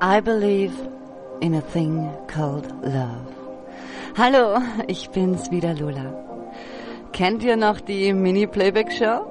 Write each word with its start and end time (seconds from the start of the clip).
I 0.00 0.20
believe 0.20 0.72
in 1.40 1.54
a 1.54 1.60
thing 1.60 2.08
called 2.28 2.70
love. 2.84 3.34
Hallo, 4.16 4.58
ich 4.86 5.10
bin's 5.10 5.50
wieder, 5.50 5.74
Lula. 5.74 6.14
Kennt 7.12 7.42
ihr 7.42 7.56
noch 7.56 7.80
die 7.80 8.12
Mini-Playback-Show? 8.12 9.26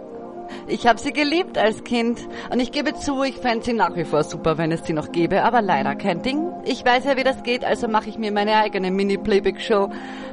Ich 0.68 0.86
habe 0.86 1.00
sie 1.00 1.14
geliebt 1.14 1.58
als 1.58 1.86
Kind 1.86 2.20
und 2.52 2.60
ich 2.60 2.74
gebe 2.74 2.94
zu, 2.96 3.24
ich 3.24 3.38
fände 3.38 3.64
sie 3.64 3.72
nach 3.72 3.96
wie 3.96 4.04
vor 4.04 4.26
super, 4.26 4.58
wenn 4.58 4.74
es 4.74 4.86
sie 4.86 4.92
noch 4.92 5.14
gäbe, 5.14 5.46
aber 5.46 5.62
leider 5.62 5.96
kein 5.96 6.22
Ding. 6.22 6.52
Ich 6.66 6.84
weiß 6.84 7.06
ja, 7.06 7.16
wie 7.16 7.24
das 7.24 7.44
geht, 7.44 7.64
also 7.64 7.88
mache 7.88 8.10
ich 8.10 8.18
mir 8.18 8.34
meine 8.34 8.58
eigene 8.58 8.92
Mini-Playback-Show 8.92 9.90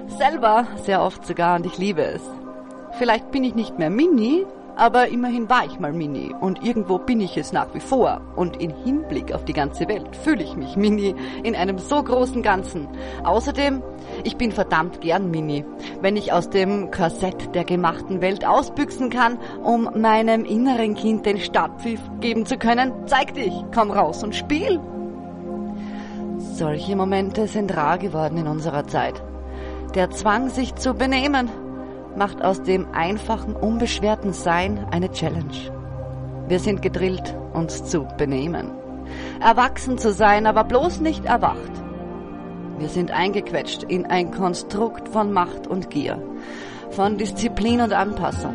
selber, 0.08 0.66
sehr 0.82 1.00
oft 1.00 1.24
sogar, 1.24 1.56
und 1.56 1.66
ich 1.66 1.78
liebe 1.78 2.02
es. 2.02 2.22
Vielleicht 2.98 3.30
bin 3.30 3.44
ich 3.44 3.54
nicht 3.54 3.78
mehr 3.78 3.90
Mini, 3.90 4.46
aber 4.76 5.08
immerhin 5.08 5.48
war 5.48 5.64
ich 5.64 5.78
mal 5.78 5.92
Mini 5.92 6.34
und 6.40 6.64
irgendwo 6.64 6.98
bin 6.98 7.20
ich 7.20 7.36
es 7.36 7.52
nach 7.52 7.72
wie 7.74 7.80
vor. 7.80 8.20
Und 8.36 8.60
in 8.60 8.70
Hinblick 8.70 9.32
auf 9.32 9.44
die 9.44 9.52
ganze 9.52 9.88
Welt 9.88 10.16
fühle 10.16 10.42
ich 10.42 10.56
mich 10.56 10.76
Mini 10.76 11.14
in 11.42 11.54
einem 11.54 11.78
so 11.78 12.02
großen 12.02 12.42
Ganzen. 12.42 12.88
Außerdem, 13.22 13.82
ich 14.24 14.36
bin 14.36 14.52
verdammt 14.52 15.00
gern 15.00 15.30
Mini, 15.30 15.64
wenn 16.00 16.16
ich 16.16 16.32
aus 16.32 16.50
dem 16.50 16.90
Korsett 16.90 17.54
der 17.54 17.64
gemachten 17.64 18.20
Welt 18.20 18.44
ausbüchsen 18.44 19.10
kann, 19.10 19.38
um 19.62 19.90
meinem 19.96 20.44
inneren 20.44 20.94
Kind 20.94 21.26
den 21.26 21.38
Startpfiff 21.38 22.00
geben 22.20 22.46
zu 22.46 22.58
können. 22.58 22.92
Zeig 23.06 23.34
dich, 23.34 23.52
komm 23.74 23.90
raus 23.90 24.22
und 24.24 24.34
spiel. 24.34 24.80
Solche 26.38 26.94
Momente 26.94 27.46
sind 27.48 27.76
rar 27.76 27.98
geworden 27.98 28.38
in 28.38 28.46
unserer 28.46 28.86
Zeit. 28.86 29.22
Der 29.94 30.10
Zwang, 30.10 30.48
sich 30.48 30.74
zu 30.74 30.94
benehmen, 30.94 31.48
macht 32.16 32.42
aus 32.42 32.62
dem 32.62 32.86
einfachen, 32.92 33.56
unbeschwerten 33.56 34.32
Sein 34.32 34.86
eine 34.90 35.10
Challenge. 35.10 35.72
Wir 36.48 36.58
sind 36.58 36.82
gedrillt, 36.82 37.36
uns 37.52 37.84
zu 37.84 38.06
benehmen. 38.16 38.70
Erwachsen 39.40 39.98
zu 39.98 40.12
sein, 40.12 40.46
aber 40.46 40.64
bloß 40.64 41.00
nicht 41.00 41.24
erwacht. 41.24 41.72
Wir 42.78 42.88
sind 42.88 43.10
eingequetscht 43.10 43.84
in 43.84 44.06
ein 44.06 44.30
Konstrukt 44.30 45.08
von 45.08 45.32
Macht 45.32 45.66
und 45.66 45.90
Gier, 45.90 46.20
von 46.90 47.18
Disziplin 47.18 47.80
und 47.80 47.92
Anpassung. 47.92 48.54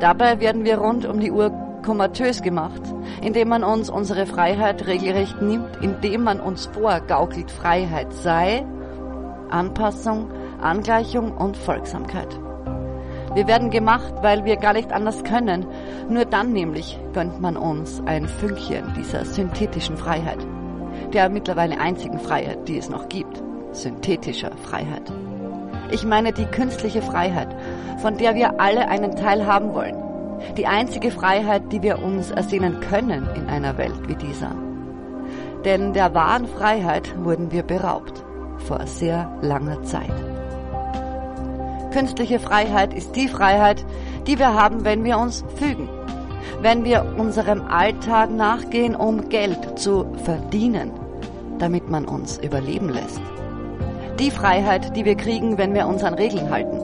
Dabei 0.00 0.40
werden 0.40 0.64
wir 0.64 0.78
rund 0.78 1.06
um 1.06 1.20
die 1.20 1.30
Uhr 1.30 1.50
komatös 1.84 2.42
gemacht, 2.42 2.82
indem 3.22 3.48
man 3.48 3.62
uns 3.62 3.90
unsere 3.90 4.26
Freiheit 4.26 4.86
regelrecht 4.86 5.40
nimmt, 5.42 5.76
indem 5.82 6.24
man 6.24 6.40
uns 6.40 6.66
vorgaukelt, 6.66 7.50
Freiheit 7.50 8.12
sei 8.12 8.64
Anpassung, 9.50 10.30
Angleichung 10.60 11.36
und 11.36 11.56
Folgsamkeit. 11.56 12.40
Wir 13.36 13.46
werden 13.46 13.68
gemacht, 13.68 14.14
weil 14.22 14.46
wir 14.46 14.56
gar 14.56 14.72
nicht 14.72 14.90
anders 14.92 15.22
können. 15.22 15.66
Nur 16.08 16.24
dann 16.24 16.54
nämlich 16.54 16.98
gönnt 17.12 17.38
man 17.38 17.58
uns 17.58 18.02
ein 18.06 18.28
Fünkchen 18.28 18.94
dieser 18.96 19.26
synthetischen 19.26 19.98
Freiheit. 19.98 20.38
Der 21.12 21.28
mittlerweile 21.28 21.78
einzigen 21.78 22.18
Freiheit, 22.18 22.66
die 22.66 22.78
es 22.78 22.88
noch 22.88 23.10
gibt. 23.10 23.42
Synthetischer 23.72 24.52
Freiheit. 24.56 25.12
Ich 25.90 26.06
meine 26.06 26.32
die 26.32 26.46
künstliche 26.46 27.02
Freiheit, 27.02 27.54
von 27.98 28.16
der 28.16 28.34
wir 28.34 28.58
alle 28.58 28.88
einen 28.88 29.14
Teil 29.16 29.46
haben 29.46 29.74
wollen. 29.74 30.02
Die 30.56 30.66
einzige 30.66 31.10
Freiheit, 31.10 31.70
die 31.72 31.82
wir 31.82 32.02
uns 32.02 32.30
ersehnen 32.30 32.80
können 32.80 33.28
in 33.34 33.50
einer 33.50 33.76
Welt 33.76 34.08
wie 34.08 34.16
dieser. 34.16 34.56
Denn 35.62 35.92
der 35.92 36.14
wahren 36.14 36.46
Freiheit 36.46 37.14
wurden 37.22 37.52
wir 37.52 37.64
beraubt. 37.64 38.24
Vor 38.60 38.86
sehr 38.86 39.30
langer 39.42 39.82
Zeit. 39.82 40.35
Künstliche 41.96 42.38
Freiheit 42.38 42.92
ist 42.92 43.16
die 43.16 43.26
Freiheit, 43.26 43.82
die 44.26 44.38
wir 44.38 44.52
haben, 44.52 44.84
wenn 44.84 45.02
wir 45.02 45.16
uns 45.16 45.42
fügen. 45.54 45.88
Wenn 46.60 46.84
wir 46.84 47.14
unserem 47.16 47.62
Alltag 47.68 48.30
nachgehen, 48.30 48.94
um 48.94 49.30
Geld 49.30 49.78
zu 49.78 50.04
verdienen, 50.24 50.90
damit 51.58 51.88
man 51.88 52.04
uns 52.04 52.36
überleben 52.36 52.90
lässt. 52.90 53.22
Die 54.18 54.30
Freiheit, 54.30 54.94
die 54.94 55.06
wir 55.06 55.14
kriegen, 55.14 55.56
wenn 55.56 55.72
wir 55.72 55.86
uns 55.86 56.04
an 56.04 56.12
Regeln 56.12 56.50
halten, 56.50 56.82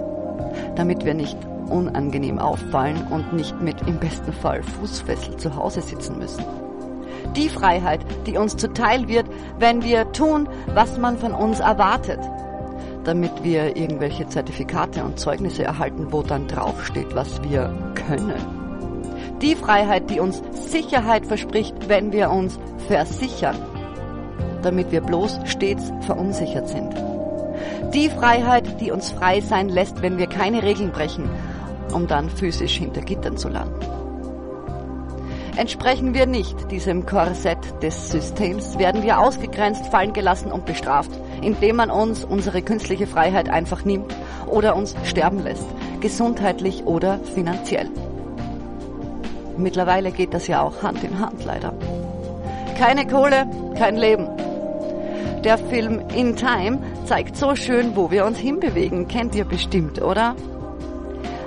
damit 0.76 1.04
wir 1.04 1.12
nicht 1.12 1.36
unangenehm 1.68 2.38
auffallen 2.38 3.06
und 3.10 3.34
nicht 3.34 3.60
mit 3.60 3.86
im 3.86 3.98
besten 3.98 4.32
Fall 4.32 4.62
Fußfessel 4.62 5.36
zu 5.36 5.54
Hause 5.54 5.82
sitzen 5.82 6.18
müssen. 6.18 6.42
Die 7.36 7.50
Freiheit, 7.50 8.00
die 8.26 8.38
uns 8.38 8.56
zuteil 8.56 9.08
wird, 9.08 9.26
wenn 9.58 9.84
wir 9.84 10.10
tun, 10.12 10.48
was 10.72 10.96
man 10.96 11.18
von 11.18 11.34
uns 11.34 11.60
erwartet, 11.60 12.20
damit 13.04 13.42
wir 13.42 13.76
irgendwelche 13.76 14.28
Zertifikate 14.28 15.02
und 15.04 15.18
Zeugnisse 15.18 15.64
erhalten, 15.64 16.08
wo 16.10 16.22
dann 16.22 16.46
draufsteht, 16.46 17.14
was 17.14 17.42
wir 17.42 17.74
können. 17.94 18.62
Die 19.40 19.56
Freiheit, 19.56 20.08
die 20.08 20.20
uns 20.20 20.42
Sicherheit 20.52 21.26
verspricht, 21.26 21.88
wenn 21.88 22.12
wir 22.12 22.30
uns 22.30 22.58
versichern, 22.86 23.56
damit 24.62 24.92
wir 24.92 25.00
bloß 25.00 25.40
stets 25.46 25.92
verunsichert 26.02 26.68
sind. 26.68 26.94
Die 27.92 28.08
Freiheit, 28.08 28.80
die 28.80 28.90
uns 28.90 29.10
frei 29.10 29.40
sein 29.40 29.68
lässt, 29.68 30.00
wenn 30.00 30.16
wir 30.16 30.28
keine 30.28 30.62
Regeln 30.62 30.92
brechen, 30.92 31.28
um 31.92 32.06
dann 32.06 32.30
physisch 32.30 32.76
hinter 32.76 33.02
Gittern 33.02 33.36
zu 33.36 33.48
landen. 33.48 33.80
Entsprechen 35.56 36.14
wir 36.14 36.24
nicht 36.24 36.70
diesem 36.70 37.04
Korsett 37.04 37.58
des 37.82 38.10
Systems, 38.10 38.78
werden 38.78 39.02
wir 39.02 39.18
ausgegrenzt, 39.18 39.86
fallen 39.88 40.14
gelassen 40.14 40.50
und 40.50 40.64
bestraft, 40.64 41.10
indem 41.42 41.76
man 41.76 41.90
uns 41.90 42.24
unsere 42.24 42.62
künstliche 42.62 43.06
Freiheit 43.06 43.48
einfach 43.48 43.84
nimmt 43.84 44.14
oder 44.46 44.76
uns 44.76 44.94
sterben 45.04 45.42
lässt, 45.42 45.66
gesundheitlich 46.00 46.84
oder 46.84 47.18
finanziell. 47.34 47.88
Mittlerweile 49.56 50.12
geht 50.12 50.34
das 50.34 50.46
ja 50.46 50.62
auch 50.62 50.82
Hand 50.82 51.04
in 51.04 51.18
Hand 51.18 51.44
leider. 51.44 51.74
Keine 52.78 53.06
Kohle, 53.06 53.46
kein 53.76 53.96
Leben. 53.96 54.28
Der 55.44 55.58
Film 55.58 56.00
In 56.14 56.36
Time 56.36 56.78
zeigt 57.04 57.36
so 57.36 57.56
schön, 57.56 57.96
wo 57.96 58.10
wir 58.10 58.24
uns 58.24 58.38
hinbewegen. 58.38 59.08
Kennt 59.08 59.34
ihr 59.34 59.44
bestimmt, 59.44 60.00
oder? 60.00 60.36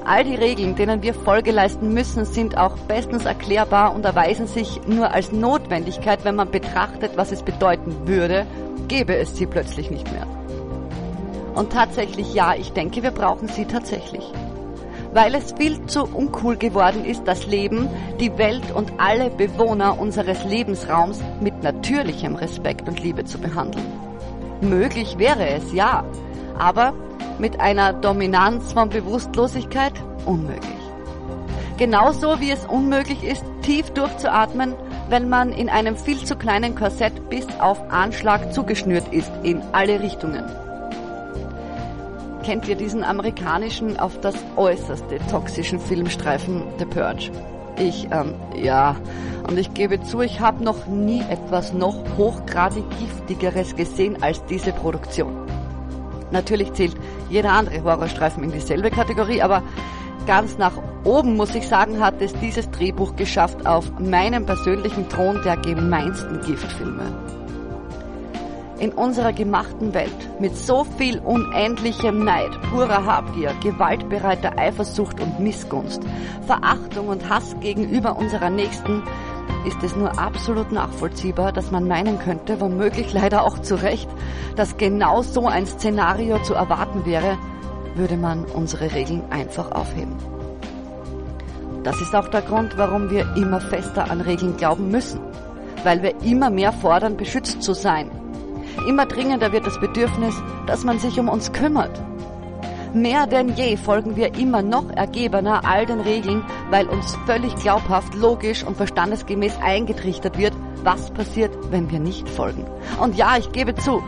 All 0.08 0.24
die 0.24 0.36
Regeln, 0.36 0.76
denen 0.76 1.02
wir 1.02 1.16
Folge 1.16 1.50
leisten 1.52 1.92
müssen, 1.92 2.26
sind 2.26 2.60
auch 2.60 2.78
bestens 2.78 3.26
erklärbar 3.26 3.96
und 3.96 4.06
erweisen 4.06 4.46
sich 4.46 4.82
nur 4.86 5.12
als 5.12 5.32
Notwendigkeit, 5.32 6.24
wenn 6.24 6.36
man 6.36 6.52
betrachtet, 6.52 7.18
was 7.18 7.32
es 7.32 7.42
bedeuten 7.42 8.08
würde, 8.08 8.46
gäbe 8.88 9.16
es 9.16 9.36
sie 9.36 9.48
plötzlich 9.48 9.90
nicht 9.90 10.12
mehr. 10.12 10.28
Und 11.56 11.74
tatsächlich 11.74 12.36
ja, 12.36 12.54
ich 12.54 12.72
denke, 12.72 13.02
wir 13.02 13.10
brauchen 13.10 13.48
sie 13.48 13.66
tatsächlich. 13.66 14.32
Weil 15.12 15.34
es 15.34 15.54
viel 15.54 15.84
zu 15.88 16.04
uncool 16.04 16.58
geworden 16.58 17.04
ist, 17.04 17.24
das 17.26 17.48
Leben, 17.48 17.90
die 18.20 18.38
Welt 18.38 18.76
und 18.76 18.94
alle 19.00 19.32
Bewohner 19.32 20.00
unseres 20.00 20.44
Lebensraums 20.46 21.20
mit 21.40 21.64
natürlichem 21.64 22.36
Respekt 22.36 22.88
und 22.88 23.02
Liebe 23.02 23.26
zu 23.26 23.40
behandeln. 23.40 23.86
Möglich 24.62 25.18
wäre 25.18 25.48
es, 25.48 25.74
ja, 25.74 26.04
aber 26.60 26.94
mit 27.40 27.60
einer 27.60 27.94
Dominanz 27.94 28.74
von 28.74 28.90
Bewusstlosigkeit 28.90 29.94
unmöglich. 30.26 30.72
Genauso 31.78 32.40
wie 32.40 32.52
es 32.52 32.66
unmöglich 32.66 33.24
ist, 33.24 33.44
tief 33.62 33.90
durchzuatmen, 33.90 34.76
wenn 35.10 35.28
man 35.28 35.52
in 35.52 35.70
einem 35.70 35.98
viel 35.98 36.24
zu 36.24 36.36
kleinen 36.36 36.76
Korsett 36.76 37.30
bis 37.30 37.46
auf 37.60 37.82
Anschlag 37.92 38.54
zugeschnürt 38.54 39.12
ist 39.14 39.32
in 39.44 39.62
alle 39.74 40.00
Richtungen. 40.00 40.46
Kennt 42.44 42.68
ihr 42.68 42.76
diesen 42.76 43.04
amerikanischen, 43.04 44.00
auf 44.00 44.20
das 44.22 44.36
äußerste 44.56 45.18
toxischen 45.30 45.80
Filmstreifen 45.80 46.64
The 46.78 46.86
Purge? 46.86 47.32
Ich, 47.78 48.08
ähm, 48.12 48.36
ja. 48.56 48.96
Und 49.48 49.58
ich 49.58 49.74
gebe 49.74 50.02
zu, 50.02 50.22
ich 50.22 50.40
habe 50.40 50.64
noch 50.64 50.88
nie 50.88 51.22
etwas 51.30 51.74
noch 51.74 51.96
hochgradig 52.18 52.84
giftigeres 53.00 53.76
gesehen 53.76 54.22
als 54.24 54.44
diese 54.46 54.72
Produktion. 54.72 55.45
Natürlich 56.36 56.74
zählt 56.74 56.98
jeder 57.30 57.54
andere 57.54 57.82
Horrorstreifen 57.82 58.44
in 58.44 58.52
dieselbe 58.52 58.92
Kategorie, 58.92 59.42
aber 59.42 59.64
ganz 60.28 60.58
nach 60.58 60.74
oben, 61.06 61.38
muss 61.38 61.56
ich 61.56 61.66
sagen, 61.66 62.04
hat 62.04 62.22
es 62.22 62.34
dieses 62.42 62.70
Drehbuch 62.72 63.16
geschafft 63.16 63.66
auf 63.66 63.90
meinem 64.00 64.46
persönlichen 64.46 65.08
Thron 65.08 65.42
der 65.46 65.56
gemeinsten 65.56 66.42
Giftfilme. 66.42 67.04
In 68.80 68.92
unserer 68.92 69.32
gemachten 69.32 69.94
Welt 69.94 70.12
mit 70.42 70.58
so 70.58 70.84
viel 70.98 71.20
unendlichem 71.20 72.26
Neid, 72.26 72.52
purer 72.70 73.06
Habgier, 73.06 73.54
gewaltbereiter 73.64 74.60
Eifersucht 74.60 75.22
und 75.22 75.40
Missgunst, 75.40 76.02
Verachtung 76.46 77.08
und 77.08 77.30
Hass 77.30 77.56
gegenüber 77.62 78.18
unserer 78.18 78.50
Nächsten 78.50 79.04
ist 79.66 79.84
es 79.84 79.96
nur 79.96 80.20
absolut 80.20 80.72
nachvollziehbar, 80.72 81.52
dass 81.52 81.72
man 81.72 81.88
meinen 81.88 82.20
könnte, 82.20 82.60
womöglich 82.62 83.14
leider 83.14 83.44
auch 83.44 83.60
zu 83.60 83.76
Recht, 83.82 84.10
dass 84.56 84.78
genau 84.78 85.22
so 85.22 85.48
ein 85.48 85.66
Szenario 85.66 86.40
zu 86.44 86.54
erwarten 86.54 87.06
wäre, 87.06 87.38
würde 87.96 88.18
man 88.18 88.46
unsere 88.46 88.94
Regeln 88.94 89.24
einfach 89.30 89.72
aufheben. 89.72 90.16
Das 91.84 92.02
ist 92.02 92.16
auch 92.16 92.28
der 92.30 92.42
Grund, 92.42 92.78
warum 92.78 93.10
wir 93.10 93.36
immer 93.36 93.62
fester 93.62 94.10
an 94.10 94.22
Regeln 94.22 94.58
glauben 94.58 94.90
müssen, 94.90 95.20
weil 95.84 96.02
wir 96.02 96.20
immer 96.22 96.50
mehr 96.50 96.72
fordern, 96.72 97.16
beschützt 97.16 97.62
zu 97.62 97.74
sein. 97.74 98.10
Immer 98.88 99.06
dringender 99.06 99.52
wird 99.52 99.68
das 99.68 99.80
Bedürfnis, 99.80 100.36
dass 100.68 100.84
man 100.84 101.00
sich 101.00 101.20
um 101.20 101.30
uns 101.30 101.54
kümmert. 101.54 102.02
Mehr 102.96 103.28
denn 103.28 103.50
je 103.58 103.76
folgen 103.76 104.16
wir 104.16 104.36
immer 104.36 104.62
noch 104.62 104.90
ergebener 104.90 105.66
all 105.66 105.86
den 105.86 106.00
Regeln, 106.00 106.46
weil 106.70 106.88
uns 106.88 107.18
völlig 107.26 107.54
glaubhaft, 107.58 108.16
logisch 108.16 108.64
und 108.64 108.78
verstandesgemäß 108.78 109.58
eingetrichtert 109.62 110.38
wird, 110.38 110.54
was 110.82 111.12
passiert, 111.12 111.52
wenn 111.72 111.92
wir 111.92 112.00
nicht 112.00 112.30
folgen. 112.30 112.66
Und 113.02 113.18
ja, 113.18 113.36
ich 113.38 113.52
gebe 113.52 113.76
zu, 113.76 114.02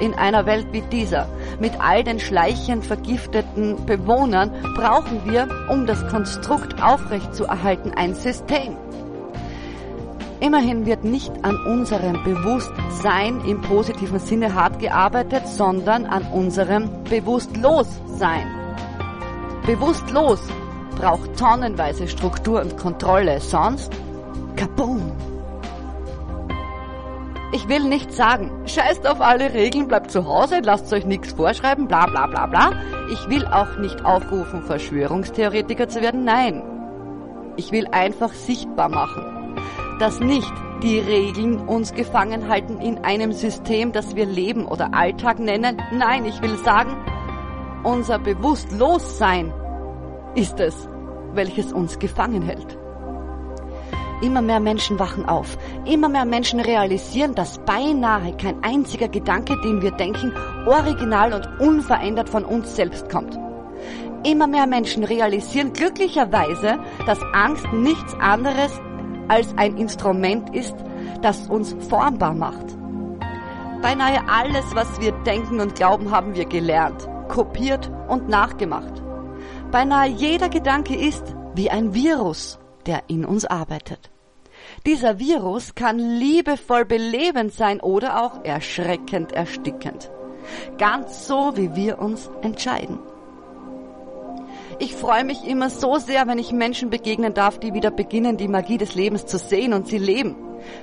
in 0.00 0.14
einer 0.14 0.46
Welt 0.46 0.68
wie 0.72 0.80
dieser, 0.80 1.28
mit 1.60 1.72
all 1.80 2.02
den 2.02 2.18
schleichend 2.18 2.86
vergifteten 2.86 3.84
Bewohnern, 3.84 4.50
brauchen 4.74 5.30
wir, 5.30 5.46
um 5.68 5.84
das 5.84 6.08
Konstrukt 6.08 6.82
aufrechtzuerhalten, 6.82 7.92
ein 7.94 8.14
System. 8.14 8.78
Immerhin 10.44 10.84
wird 10.84 11.04
nicht 11.04 11.32
an 11.42 11.56
unserem 11.64 12.22
Bewusstsein 12.22 13.40
im 13.46 13.62
positiven 13.62 14.18
Sinne 14.18 14.52
hart 14.52 14.78
gearbeitet, 14.78 15.48
sondern 15.48 16.04
an 16.04 16.22
unserem 16.32 17.02
Bewusstlossein. 17.04 18.46
Bewusstlos 19.64 20.40
braucht 20.96 21.38
tonnenweise 21.38 22.06
Struktur 22.08 22.60
und 22.60 22.76
Kontrolle, 22.76 23.40
sonst 23.40 23.90
kaboom. 24.54 25.12
Ich 27.52 27.66
will 27.66 27.84
nicht 27.84 28.12
sagen, 28.12 28.50
scheißt 28.66 29.06
auf 29.06 29.22
alle 29.22 29.54
Regeln, 29.54 29.88
bleibt 29.88 30.10
zu 30.10 30.26
Hause, 30.26 30.60
lasst 30.62 30.92
euch 30.92 31.06
nichts 31.06 31.32
vorschreiben, 31.32 31.88
bla 31.88 32.04
bla 32.04 32.26
bla 32.26 32.46
bla. 32.46 32.72
Ich 33.10 33.30
will 33.30 33.46
auch 33.46 33.78
nicht 33.78 34.04
aufrufen, 34.04 34.62
Verschwörungstheoretiker 34.62 35.88
zu 35.88 36.02
werden, 36.02 36.24
nein. 36.24 36.62
Ich 37.56 37.72
will 37.72 37.86
einfach 37.92 38.34
sichtbar 38.34 38.90
machen, 38.90 39.33
dass 39.98 40.20
nicht 40.20 40.52
die 40.82 40.98
Regeln 40.98 41.60
uns 41.60 41.94
gefangen 41.94 42.48
halten 42.48 42.78
in 42.78 42.98
einem 42.98 43.32
System, 43.32 43.92
das 43.92 44.14
wir 44.16 44.26
Leben 44.26 44.66
oder 44.66 44.94
Alltag 44.94 45.38
nennen. 45.38 45.80
Nein, 45.92 46.24
ich 46.24 46.40
will 46.42 46.56
sagen, 46.58 46.96
unser 47.82 48.18
Bewusstlossein 48.18 49.52
ist 50.34 50.60
es, 50.60 50.88
welches 51.32 51.72
uns 51.72 51.98
gefangen 51.98 52.42
hält. 52.42 52.78
Immer 54.22 54.42
mehr 54.42 54.60
Menschen 54.60 54.98
wachen 54.98 55.26
auf. 55.26 55.58
Immer 55.84 56.08
mehr 56.08 56.24
Menschen 56.24 56.60
realisieren, 56.60 57.34
dass 57.34 57.58
beinahe 57.58 58.36
kein 58.36 58.62
einziger 58.62 59.08
Gedanke, 59.08 59.60
den 59.62 59.82
wir 59.82 59.90
denken, 59.90 60.32
original 60.66 61.34
und 61.34 61.60
unverändert 61.60 62.28
von 62.28 62.44
uns 62.44 62.74
selbst 62.74 63.10
kommt. 63.10 63.38
Immer 64.24 64.46
mehr 64.46 64.66
Menschen 64.66 65.04
realisieren 65.04 65.74
glücklicherweise, 65.74 66.78
dass 67.04 67.18
Angst 67.34 67.70
nichts 67.72 68.14
anderes 68.14 68.80
als 69.28 69.56
ein 69.56 69.76
Instrument 69.76 70.54
ist, 70.54 70.74
das 71.22 71.48
uns 71.48 71.74
formbar 71.88 72.34
macht. 72.34 72.76
Beinahe 73.82 74.26
alles, 74.28 74.74
was 74.74 75.00
wir 75.00 75.12
denken 75.24 75.60
und 75.60 75.74
glauben, 75.74 76.10
haben 76.10 76.34
wir 76.34 76.46
gelernt, 76.46 77.08
kopiert 77.28 77.90
und 78.08 78.28
nachgemacht. 78.28 79.02
Beinahe 79.70 80.08
jeder 80.08 80.48
Gedanke 80.48 80.94
ist 80.94 81.34
wie 81.54 81.70
ein 81.70 81.94
Virus 81.94 82.58
der 82.86 83.04
in 83.08 83.24
uns 83.24 83.44
arbeitet. 83.44 84.10
Dieser 84.86 85.18
Virus 85.18 85.74
kann 85.74 85.98
liebevoll 85.98 86.84
belebend 86.84 87.52
sein 87.52 87.80
oder 87.80 88.22
auch 88.22 88.44
erschreckend 88.44 89.32
erstickend. 89.32 90.10
Ganz 90.78 91.26
so, 91.26 91.52
wie 91.56 91.74
wir 91.74 91.98
uns 91.98 92.30
entscheiden. 92.42 92.98
Ich 94.78 94.94
freue 94.94 95.24
mich 95.24 95.46
immer 95.46 95.70
so 95.70 95.98
sehr, 95.98 96.26
wenn 96.26 96.38
ich 96.38 96.52
Menschen 96.52 96.90
begegnen 96.90 97.32
darf, 97.32 97.58
die 97.58 97.74
wieder 97.74 97.90
beginnen, 97.90 98.36
die 98.36 98.48
Magie 98.48 98.78
des 98.78 98.94
Lebens 98.94 99.26
zu 99.26 99.38
sehen 99.38 99.72
und 99.72 99.86
sie 99.86 99.98
leben. 99.98 100.36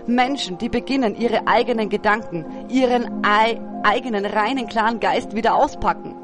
Menschen, 0.05 0.57
die 0.57 0.69
beginnen, 0.69 1.15
ihre 1.15 1.47
eigenen 1.47 1.89
Gedanken, 1.89 2.45
ihren 2.69 3.23
eigenen 3.83 4.25
reinen, 4.25 4.67
klaren 4.67 4.99
Geist 4.99 5.35
wieder 5.35 5.55
auspacken. 5.55 6.15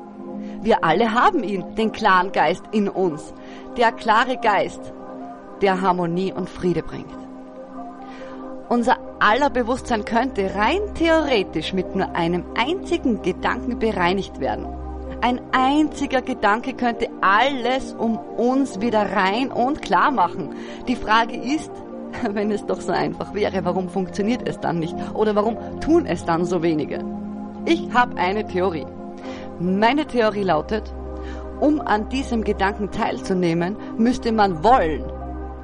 Wir 0.62 0.84
alle 0.84 1.14
haben 1.14 1.44
ihn, 1.44 1.76
den 1.76 1.92
klaren 1.92 2.32
Geist 2.32 2.64
in 2.72 2.88
uns. 2.88 3.34
Der 3.76 3.92
klare 3.92 4.38
Geist, 4.38 4.94
der 5.62 5.82
Harmonie 5.82 6.32
und 6.32 6.50
Friede 6.50 6.84
bringt. 6.84 7.18
Unser 8.70 8.98
aller 9.20 9.50
Bewusstsein 9.50 10.06
könnte 10.06 10.56
rein 10.56 10.82
theoretisch 10.96 11.74
mit 11.74 11.96
nur 11.96 12.16
einem 12.16 12.44
einzigen 12.58 13.22
Gedanken 13.22 13.80
bereinigt 13.80 14.40
werden. 14.40 14.68
Ein 15.20 15.42
einziger 15.52 16.22
Gedanke 16.22 16.74
könnte 16.74 17.08
alles 17.22 17.94
um 17.94 18.18
uns 18.18 18.80
wieder 18.82 19.12
rein 19.14 19.52
und 19.52 19.82
klar 19.82 20.12
machen. 20.12 20.54
Die 20.88 20.96
Frage 20.96 21.36
ist, 21.36 21.72
wenn 22.32 22.52
es 22.52 22.66
doch 22.66 22.82
so 22.82 22.92
einfach 22.92 23.34
wäre, 23.34 23.66
warum 23.66 23.90
funktioniert 23.90 24.48
es 24.48 24.60
dann 24.60 24.80
nicht? 24.80 24.96
Oder 25.16 25.36
warum 25.36 25.58
tun 25.82 26.06
es 26.06 26.24
dann 26.24 26.46
so 26.46 26.62
wenige? 26.62 27.04
Ich 27.66 27.92
habe 27.94 28.16
eine 28.18 28.46
Theorie. 28.46 28.86
Meine 29.60 30.06
Theorie 30.06 30.44
lautet, 30.44 30.94
um 31.60 31.82
an 31.82 32.10
diesem 32.10 32.44
Gedanken 32.44 32.92
teilzunehmen, 32.92 33.76
müsste 33.98 34.32
man 34.32 34.64
wollen, 34.64 35.04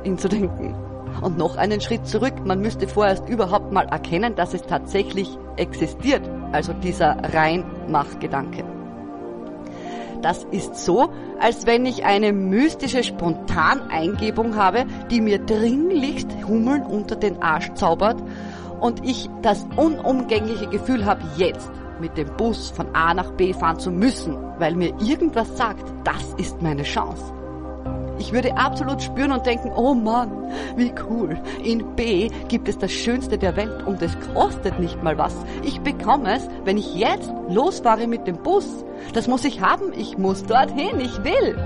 ihn 0.04 0.18
zu 0.18 0.28
denken. 0.30 0.76
Und 1.22 1.38
noch 1.38 1.58
einen 1.58 1.80
Schritt 1.80 2.08
zurück, 2.08 2.34
man 2.44 2.60
müsste 2.60 2.88
vorerst 2.88 3.30
überhaupt 3.30 3.72
mal 3.72 3.86
erkennen, 3.86 4.34
dass 4.36 4.56
es 4.56 4.64
tatsächlich 4.64 5.38
existiert, 5.58 6.28
also 6.52 6.74
dieser 6.74 7.18
Reinmachgedanke. 7.36 8.73
Das 10.24 10.46
ist 10.52 10.78
so, 10.78 11.10
als 11.38 11.66
wenn 11.66 11.86
ich 11.86 12.06
eine 12.06 12.32
mystische 12.32 13.04
Spontaneingebung 13.04 14.56
habe, 14.56 14.86
die 15.12 15.20
mir 15.20 15.38
dringlichst 15.38 16.30
Hummeln 16.48 16.84
unter 16.84 17.18
den 17.18 17.42
Arsch 17.44 17.74
zaubert 17.74 18.24
und 18.80 19.06
ich 19.06 19.30
das 19.42 19.66
unumgängliche 19.76 20.68
Gefühl 20.68 21.04
habe, 21.06 21.22
jetzt 21.36 21.70
mit 22.00 22.18
dem 22.18 22.36
Bus 22.38 22.70
von 22.70 22.96
A 22.96 23.14
nach 23.14 23.32
B 23.32 23.54
fahren 23.54 23.80
zu 23.80 23.92
müssen, 23.92 24.38
weil 24.60 24.76
mir 24.76 24.96
irgendwas 25.02 25.58
sagt, 25.58 25.94
das 26.06 26.34
ist 26.38 26.62
meine 26.62 26.84
Chance. 26.84 27.43
Ich 28.24 28.32
würde 28.32 28.56
absolut 28.56 29.02
spüren 29.02 29.34
und 29.34 29.46
denken, 29.46 29.70
oh 29.76 29.94
Mann, 29.94 30.50
wie 30.78 30.94
cool. 31.10 31.38
In 31.62 31.94
B 31.98 32.30
gibt 32.48 32.70
es 32.70 32.78
das 32.78 32.90
Schönste 32.90 33.38
der 33.38 33.58
Welt 33.58 33.84
und 33.86 34.02
es 34.02 34.18
kostet 34.34 34.80
nicht 34.80 35.04
mal 35.04 35.18
was. 35.18 35.36
Ich 35.62 35.82
bekomme 35.82 36.38
es, 36.38 36.48
wenn 36.64 36.78
ich 36.78 36.96
jetzt 36.96 37.30
losfahre 37.50 38.08
mit 38.08 38.26
dem 38.26 38.42
Bus. 38.42 38.86
Das 39.14 39.28
muss 39.28 39.44
ich 39.44 39.60
haben. 39.60 39.92
Ich 39.98 40.18
muss 40.18 40.46
dorthin. 40.46 41.02
Ich 41.02 41.22
will. 41.26 41.58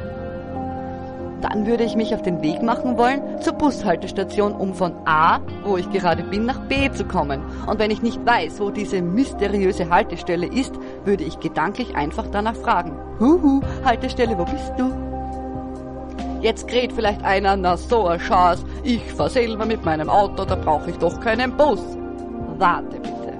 Dann 1.41 1.67
würde 1.67 1.83
ich 1.83 1.95
mich 1.95 2.15
auf 2.15 2.23
den 2.23 2.41
Weg 2.41 2.63
machen 2.63 2.97
wollen 2.97 3.39
zur 3.39 3.53
Bushaltestation, 3.53 4.53
um 4.53 4.73
von 4.73 4.93
A, 5.05 5.39
wo 5.63 5.77
ich 5.77 5.87
gerade 5.91 6.23
bin, 6.23 6.47
nach 6.47 6.61
B 6.61 6.91
zu 6.91 7.05
kommen. 7.05 7.43
Und 7.67 7.77
wenn 7.77 7.91
ich 7.91 8.01
nicht 8.01 8.25
weiß, 8.25 8.59
wo 8.59 8.71
diese 8.71 9.03
mysteriöse 9.03 9.91
Haltestelle 9.91 10.47
ist, 10.47 10.73
würde 11.05 11.23
ich 11.23 11.39
gedanklich 11.39 11.95
einfach 11.95 12.25
danach 12.31 12.55
fragen. 12.55 12.97
Huhu, 13.19 13.61
Haltestelle, 13.85 14.35
wo 14.39 14.45
bist 14.45 14.73
du? 14.75 15.06
Jetzt 16.41 16.67
kräht 16.67 16.93
vielleicht 16.93 17.23
einer, 17.23 17.55
na 17.55 17.77
so 17.77 18.07
ein 18.07 18.19
Chance, 18.19 18.63
ich 18.83 19.01
fahr 19.13 19.29
selber 19.29 19.65
mit 19.65 19.83
meinem 19.83 20.09
Auto, 20.09 20.45
da 20.45 20.55
brauche 20.55 20.91
ich 20.91 20.97
doch 20.97 21.19
keinen 21.19 21.55
Bus. 21.57 21.81
Warte 22.57 22.99
bitte. 22.99 23.33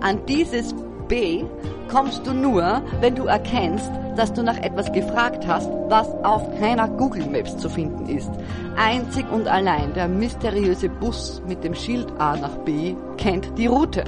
An 0.00 0.20
dieses 0.26 0.74
B 1.08 1.44
kommst 1.90 2.26
du 2.26 2.34
nur, 2.34 2.82
wenn 3.00 3.14
du 3.14 3.26
erkennst, 3.26 3.90
dass 4.16 4.32
du 4.32 4.42
nach 4.42 4.58
etwas 4.58 4.90
gefragt 4.92 5.46
hast, 5.46 5.70
was 5.88 6.08
auf 6.24 6.42
keiner 6.58 6.88
Google 6.88 7.26
Maps 7.26 7.56
zu 7.56 7.68
finden 7.68 8.08
ist. 8.08 8.30
Einzig 8.76 9.30
und 9.30 9.46
allein 9.46 9.92
der 9.94 10.08
mysteriöse 10.08 10.88
Bus 10.88 11.42
mit 11.46 11.62
dem 11.64 11.74
Schild 11.74 12.08
A 12.18 12.36
nach 12.36 12.56
B 12.58 12.94
kennt 13.18 13.56
die 13.58 13.66
Route. 13.66 14.04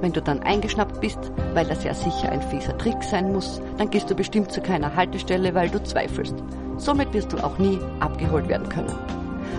Wenn 0.00 0.12
du 0.12 0.22
dann 0.22 0.40
eingeschnappt 0.42 1.00
bist, 1.00 1.18
weil 1.54 1.66
das 1.66 1.84
ja 1.84 1.94
sicher 1.94 2.30
ein 2.30 2.42
fieser 2.42 2.76
Trick 2.78 3.02
sein 3.02 3.32
muss, 3.32 3.60
dann 3.76 3.90
gehst 3.90 4.10
du 4.10 4.14
bestimmt 4.14 4.50
zu 4.50 4.60
keiner 4.60 4.94
Haltestelle, 4.96 5.54
weil 5.54 5.68
du 5.68 5.82
zweifelst. 5.82 6.36
Somit 6.80 7.12
wirst 7.12 7.32
du 7.32 7.36
auch 7.38 7.58
nie 7.58 7.78
abgeholt 8.00 8.48
werden 8.48 8.68
können. 8.68 8.92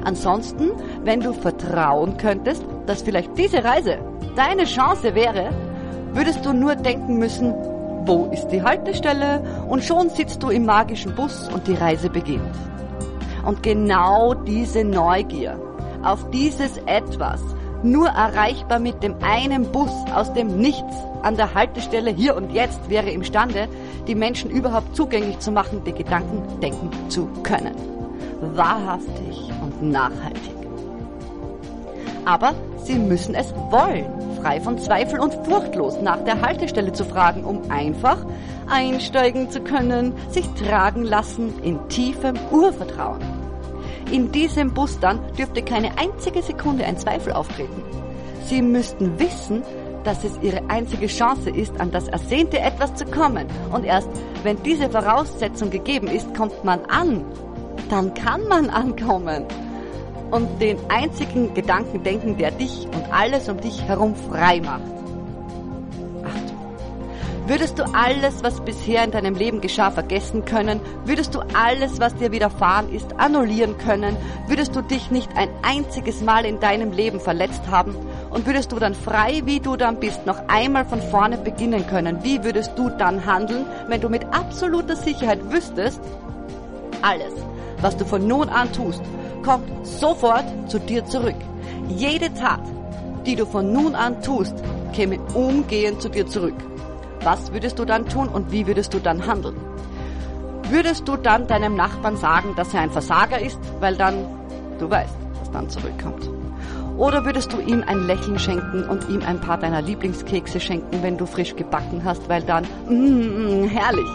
Ansonsten, 0.04 0.72
wenn 1.04 1.20
du 1.20 1.34
vertrauen 1.34 2.18
könntest, 2.18 2.66
dass 2.88 3.04
vielleicht 3.04 3.38
diese 3.38 3.63
Reise 3.63 4.00
deine 4.36 4.63
Chance 4.63 5.13
wäre, 5.13 5.51
würdest 6.13 6.44
du 6.44 6.51
nur 6.51 6.75
denken 6.75 7.20
müssen, 7.20 7.54
wo 8.06 8.25
ist 8.34 8.48
die 8.48 8.63
Haltestelle? 8.63 9.44
Und 9.70 9.84
schon 9.84 10.10
sitzt 10.10 10.42
du 10.42 10.50
im 10.50 10.66
magischen 10.66 11.13
Bus 11.13 11.48
und 11.54 11.68
die 11.68 11.75
Reise 11.75 12.10
beginnt. 12.10 12.56
Und 13.46 13.62
genau 13.62 14.34
diese 14.34 14.84
Neugier 14.84 15.60
auf 16.04 16.28
dieses 16.32 16.78
Etwas, 16.88 17.42
nur 17.84 18.08
erreichbar 18.08 18.80
mit 18.80 19.02
dem 19.04 19.16
einen 19.22 19.72
Bus 19.72 19.92
aus 20.14 20.34
dem 20.34 20.58
Nichts 20.58 20.96
an 21.22 21.36
der 21.36 21.54
Haltestelle 21.54 22.12
hier 22.12 22.36
und 22.36 22.52
jetzt 22.52 22.90
wäre 22.90 23.10
imstande, 23.10 23.68
die 24.08 24.16
Menschen 24.16 24.50
überhaupt 24.50 24.96
zugänglich 24.96 25.40
zu 25.40 25.52
machen, 25.52 25.84
die 25.86 25.94
Gedanken 25.94 26.60
denken 26.60 26.90
zu 27.10 27.28
können. 27.44 27.76
Wahrhaftig 28.42 29.52
und 29.62 29.82
nachhaltig. 29.84 30.56
Aber 32.26 32.54
sie 32.84 32.96
müssen 32.96 33.36
es 33.36 33.54
wollen, 33.70 34.06
frei 34.42 34.62
von 34.62 34.78
Zweifel 34.78 35.20
und 35.20 35.34
furchtlos 35.46 36.02
nach 36.02 36.24
der 36.24 36.42
Haltestelle 36.42 36.94
zu 36.94 37.06
fragen, 37.06 37.44
um 37.44 37.70
einfach 37.70 38.18
einsteigen 38.70 39.50
zu 39.50 39.62
können, 39.62 40.14
sich 40.30 40.48
tragen 40.54 41.04
lassen 41.04 41.54
in 41.64 41.80
tiefem 41.90 42.36
Urvertrauen. 42.52 43.41
In 44.12 44.31
diesem 44.31 44.74
Bus 44.74 45.00
dann 45.00 45.20
dürfte 45.38 45.62
keine 45.62 45.98
einzige 45.98 46.41
Sekunde 46.41 46.86
ein 46.86 46.98
Zweifel 46.98 47.34
auftreten. 47.34 47.84
Sie 48.46 48.62
müssten 48.62 49.20
wissen, 49.20 49.63
dass 50.03 50.24
es 50.24 50.39
ihre 50.41 50.62
einzige 50.70 51.08
Chance 51.08 51.50
ist, 51.50 51.79
an 51.79 51.91
das 51.91 52.08
ersehnte 52.08 52.60
etwas 52.60 52.96
zu 52.96 53.05
kommen. 53.05 53.48
Und 53.72 53.86
erst 53.86 54.10
wenn 54.43 54.62
diese 54.63 54.89
Voraussetzung 54.89 55.70
gegeben 55.70 56.08
ist, 56.08 56.34
kommt 56.36 56.63
man 56.63 56.84
an. 56.86 57.24
Dann 57.89 58.13
kann 58.13 58.48
man 58.48 58.70
ankommen. 58.70 59.46
Und 60.31 60.62
den 60.62 60.77
einzigen 60.89 61.53
Gedanken 61.53 62.03
denken, 62.03 62.38
der 62.38 62.51
dich 62.51 62.88
und 62.88 63.13
alles 63.13 63.50
um 63.50 63.60
dich 63.60 63.84
herum 63.84 64.15
frei 64.15 64.62
macht. 64.62 65.00
Würdest 67.48 67.80
du 67.80 67.84
alles, 67.94 68.44
was 68.44 68.62
bisher 68.62 69.04
in 69.04 69.12
deinem 69.12 69.34
Leben 69.34 69.62
geschah, 69.62 69.90
vergessen 69.90 70.46
können? 70.46 70.80
Würdest 71.06 71.34
du 71.34 71.40
alles, 71.54 72.00
was 72.00 72.16
dir 72.16 72.32
widerfahren 72.32 72.94
ist, 72.94 73.20
annullieren 73.20 73.78
können? 73.80 74.16
Würdest 74.48 74.76
du 74.76 74.82
dich 74.82 75.10
nicht 75.10 75.36
ein 75.36 75.50
einziges 75.64 76.22
Mal 76.22 76.46
in 76.46 76.60
deinem 76.60 76.92
Leben 76.92 77.20
verletzt 77.20 77.64
haben? 77.70 77.96
Und 78.30 78.46
würdest 78.46 78.72
du 78.72 78.78
dann 78.78 78.94
frei, 78.94 79.42
wie 79.46 79.60
du 79.60 79.76
dann 79.76 80.00
bist, 80.00 80.26
noch 80.26 80.48
einmal 80.48 80.86
von 80.86 81.02
vorne 81.02 81.38
beginnen 81.38 81.86
können? 81.88 82.24
Wie 82.24 82.44
würdest 82.44 82.74
du 82.78 82.90
dann 82.90 83.26
handeln, 83.26 83.66
wenn 83.88 84.02
du 84.02 84.08
mit 84.08 84.24
absoluter 84.32 84.96
Sicherheit 84.96 85.52
wüsstest, 85.52 86.00
alles, 87.02 87.34
was 87.82 87.98
du 87.98 88.06
von 88.06 88.28
nun 88.28 88.50
an 88.50 88.72
tust, 88.72 89.02
kommt 89.44 89.68
sofort 89.86 90.46
zu 90.70 90.80
dir 90.80 91.06
zurück. 91.06 91.36
Jede 91.90 92.32
Tat, 92.34 92.62
die 93.26 93.36
du 93.36 93.46
von 93.46 93.74
nun 93.74 93.96
an 93.96 94.22
tust, 94.22 94.54
käme 94.94 95.20
umgehend 95.34 96.02
zu 96.02 96.10
dir 96.10 96.28
zurück. 96.28 96.56
Was 97.24 97.54
würdest 97.54 97.78
du 97.78 97.86
dann 97.86 98.08
tun 98.08 98.28
und 98.30 98.51
wie 98.51 98.66
würdest 98.66 98.94
du 98.94 99.00
dann 99.00 99.25
handeln? 99.28 99.56
Würdest 100.70 101.08
du 101.08 101.18
dann 101.18 101.48
deinem 101.48 101.75
Nachbarn 101.75 102.18
sagen, 102.18 102.56
dass 102.56 102.74
er 102.74 102.82
ein 102.82 102.92
Versager 102.92 103.40
ist, 103.40 103.60
weil 103.80 103.96
dann 103.96 104.25
du 104.80 104.90
weißt, 104.90 105.13
was 105.40 105.51
dann 105.51 105.70
zurückkommt? 105.70 106.30
Oder 106.98 107.25
würdest 107.25 107.54
du 107.54 107.60
ihm 107.60 107.84
ein 107.86 108.06
Lächeln 108.06 108.40
schenken 108.40 108.84
und 108.84 109.10
ihm 109.10 109.22
ein 109.22 109.40
paar 109.40 109.58
deiner 109.58 109.82
Lieblingskekse 109.82 110.60
schenken, 110.60 111.04
wenn 111.04 111.18
du 111.18 111.25
frisch 111.25 111.56
gebacken 111.56 112.04
hast, 112.04 112.28
weil 112.30 112.42
dann, 112.44 112.63
mm, 112.88 113.68
herrlich. 113.68 114.10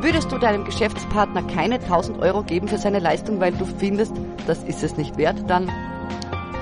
Würdest 0.00 0.32
du 0.32 0.38
deinem 0.38 0.64
Geschäftspartner 0.64 1.42
keine 1.42 1.74
1000 1.74 2.20
Euro 2.20 2.42
geben 2.42 2.68
für 2.68 2.78
seine 2.78 3.00
Leistung, 3.00 3.38
weil 3.38 3.52
du 3.52 3.64
findest, 3.64 4.14
das 4.46 4.62
ist 4.64 4.82
es 4.82 4.96
nicht 4.96 5.16
wert, 5.18 5.44
dann 5.46 5.70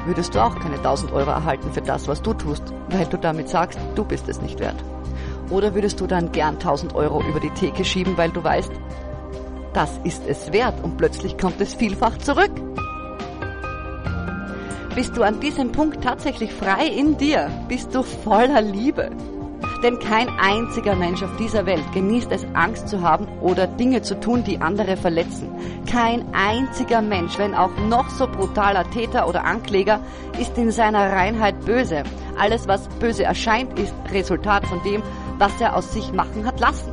würdest 0.07 0.35
du 0.35 0.43
auch 0.43 0.59
keine 0.59 0.77
1000 0.77 1.13
Euro 1.13 1.31
erhalten 1.31 1.71
für 1.73 1.83
das, 1.83 2.09
was 2.09 2.21
du 2.21 2.35
tust, 2.35 2.63
weil 2.89 3.07
du 3.07 3.17
damit 3.17 3.49
sagst, 3.49 3.79
du 3.95 4.05
bist 4.05 4.29
es 4.29 4.41
nicht 4.41 4.59
wert. 4.59 4.77
Oder 5.51 5.75
würdest 5.75 6.01
du 6.01 6.07
dann 6.07 6.33
gern 6.33 6.55
1000 6.55 6.95
Euro 6.95 7.23
über 7.23 7.41
die 7.41 7.51
Theke 7.51 7.85
schieben, 7.85 8.17
weil 8.17 8.31
du 8.31 8.43
weißt, 8.45 8.73
das 9.73 9.99
ist 10.05 10.23
es 10.27 10.53
wert 10.53 10.83
und 10.83 10.97
plötzlich 10.97 11.39
kommt 11.39 11.61
es 11.61 11.75
vielfach 11.75 12.19
zurück? 12.19 12.51
Bist 14.95 15.17
du 15.17 15.23
an 15.23 15.39
diesem 15.41 15.71
Punkt 15.71 16.03
tatsächlich 16.03 16.53
frei 16.53 16.87
in 16.87 17.17
dir? 17.17 17.51
Bist 17.69 17.95
du 17.95 18.03
voller 18.03 18.61
Liebe? 18.61 19.11
Denn 19.83 20.01
kein 20.01 20.29
einziger 20.41 20.97
Mensch 20.97 21.23
auf 21.23 21.37
dieser 21.37 21.65
Welt 21.65 21.85
genießt 21.95 22.33
es, 22.33 22.45
Angst 22.55 22.89
zu 22.89 23.01
haben 23.01 23.29
oder 23.41 23.69
Dinge 23.69 24.03
zu 24.03 24.19
tun, 24.19 24.43
die 24.43 24.61
andere 24.61 24.97
verletzen. 24.97 25.53
Kein 25.87 26.27
einziger 26.35 27.01
Mensch, 27.01 27.39
wenn 27.39 27.55
auch 27.55 27.71
noch 27.89 28.11
so 28.11 28.27
brutaler 28.27 28.91
Täter 28.91 29.29
oder 29.29 29.45
Ankläger, 29.45 30.01
ist 30.41 30.59
in 30.59 30.73
seiner 30.73 31.13
Reinheit 31.13 31.65
böse. 31.65 32.03
Alles, 32.37 32.67
was 32.67 32.89
böse 32.99 33.23
erscheint, 33.23 33.79
ist 33.79 33.95
Resultat 34.11 34.67
von 34.67 34.83
dem, 34.83 35.03
was 35.39 35.61
er 35.61 35.77
aus 35.77 35.93
sich 35.93 36.13
machen 36.13 36.45
hat 36.45 36.61
lassen. 36.61 36.93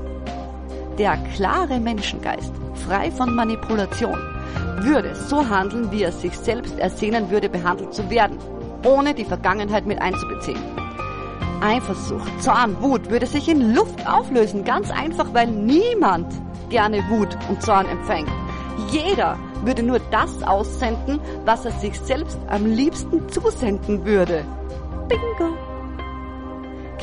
Der 0.98 1.18
klare 1.36 1.80
Menschengeist, 1.80 2.54
frei 2.88 3.12
von 3.12 3.36
Manipulation, 3.36 4.18
würde 4.80 5.16
so 5.16 5.48
handeln, 5.48 5.92
wie 5.92 6.04
er 6.04 6.12
sich 6.12 6.38
selbst 6.38 6.78
ersehnen 6.80 7.30
würde, 7.30 7.50
behandelt 7.50 7.94
zu 7.94 8.10
werden, 8.10 8.38
ohne 8.86 9.14
die 9.14 9.26
Vergangenheit 9.26 9.86
mit 9.86 10.02
einzubeziehen. 10.02 10.62
Eifersucht, 11.62 12.42
Zorn, 12.42 12.82
Wut 12.82 13.10
würde 13.10 13.26
sich 13.26 13.50
in 13.50 13.74
Luft 13.74 14.06
auflösen, 14.08 14.64
ganz 14.64 14.92
einfach, 14.92 15.34
weil 15.34 15.48
niemand 15.48 16.28
gerne 16.70 17.04
Wut 17.10 17.38
und 17.50 17.62
Zorn 17.62 17.88
empfängt. 17.88 18.30
Jeder 18.90 19.38
würde 19.64 19.84
nur 19.84 20.00
das 20.12 20.44
aussenden, 20.44 21.20
was 21.46 21.66
er 21.66 21.72
sich 21.72 22.00
selbst 22.00 22.38
am 22.48 22.66
liebsten 22.66 23.28
zusenden 23.30 24.06
würde. 24.06 24.46
Bingo! 25.08 25.65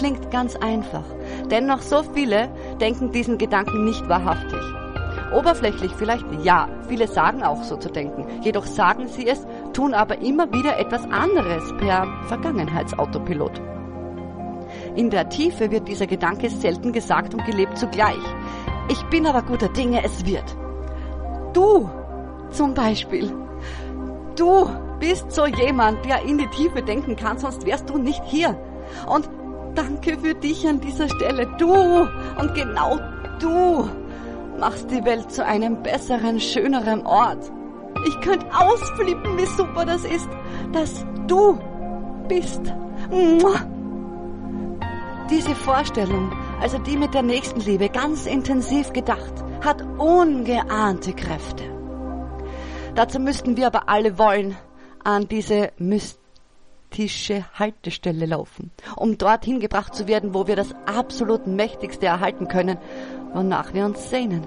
Klingt 0.03 0.33
ganz 0.33 0.57
einfach, 0.57 1.05
Dennoch 1.49 1.81
so 1.81 2.03
viele 2.03 2.49
denken 2.81 3.13
diesen 3.13 3.39
Gedanken 3.39 3.85
nicht 3.85 4.09
wahrhaftig. 4.09 4.59
Oberflächlich 5.33 5.93
vielleicht 5.95 6.27
ja, 6.43 6.69
viele 6.89 7.07
sagen 7.07 7.45
auch 7.45 7.63
so 7.63 7.77
zu 7.77 7.89
denken. 7.89 8.27
Jedoch 8.43 8.67
sagen 8.67 9.07
sie 9.07 9.29
es, 9.29 9.47
tun 9.73 9.95
aber 9.95 10.19
immer 10.19 10.53
wieder 10.53 10.77
etwas 10.77 11.05
anderes 11.05 11.63
per 11.79 12.09
Vergangenheitsautopilot. 12.27 13.63
In 14.97 15.09
der 15.09 15.29
Tiefe 15.29 15.71
wird 15.71 15.87
dieser 15.87 16.09
Gedanke 16.09 16.51
selten 16.51 16.93
gesagt 16.93 17.33
und 17.33 17.45
gelebt 17.45 17.79
zugleich. 17.79 18.25
Ich 18.89 19.01
bin 19.05 19.25
aber 19.25 19.43
guter 19.43 19.69
Dinge, 19.69 20.03
es 20.05 20.27
wird. 20.27 20.57
Du 21.53 21.89
zum 22.51 22.75
Beispiel. 22.75 23.33
Du 24.35 24.69
bist 24.99 25.31
so 25.31 25.47
jemand, 25.47 26.05
der 26.05 26.23
in 26.23 26.39
die 26.39 26.49
Tiefe 26.49 26.83
denken 26.83 27.15
kann, 27.15 27.39
sonst 27.39 27.65
wärst 27.67 27.89
du 27.89 27.99
nicht 27.99 28.25
hier. 28.25 28.59
Und 29.07 29.31
Danke 29.75 30.19
für 30.19 30.35
dich 30.35 30.67
an 30.69 30.81
dieser 30.81 31.09
Stelle. 31.09 31.47
Du 31.59 31.73
und 31.73 32.55
genau 32.55 32.99
du 33.41 33.89
machst 34.59 34.91
die 34.91 35.05
Welt 35.05 35.31
zu 35.33 35.45
einem 35.45 35.83
besseren, 35.83 36.41
schöneren 36.41 37.07
Ort. 37.07 37.51
Ich 38.07 38.21
könnte 38.21 38.47
ausflippen, 38.55 39.39
wie 39.39 39.47
super 39.47 39.85
das 39.85 40.05
ist, 40.05 40.29
dass 40.73 41.05
du 41.27 41.59
bist. 42.29 42.61
Diese 45.31 45.55
Vorstellung, 45.55 46.33
also 46.61 46.79
die 46.79 46.97
mit 46.97 47.15
der 47.15 47.23
Nächstenliebe, 47.23 47.89
ganz 47.89 48.27
intensiv 48.27 48.93
gedacht, 48.93 49.33
hat 49.65 49.83
ungeahnte 49.99 51.13
Kräfte. 51.13 51.65
Dazu 52.95 53.19
müssten 53.19 53.57
wir 53.57 53.69
aber 53.69 53.89
alle 53.89 54.19
wollen 54.19 54.57
an 55.03 55.27
diese 55.29 55.73
Myst 55.79 56.22
Tische 56.93 57.45
Haltestelle 57.59 58.27
laufen, 58.27 58.71
um 58.97 59.19
dorthin 59.19 59.59
gebracht 59.59 59.95
zu 59.95 60.07
werden, 60.07 60.35
wo 60.35 60.47
wir 60.47 60.57
das 60.57 60.75
absolut 60.87 61.47
Mächtigste 61.47 62.07
erhalten 62.07 62.47
können, 62.47 62.79
wonach 63.33 63.75
wir 63.75 63.85
uns 63.85 64.11
sehnen. 64.11 64.47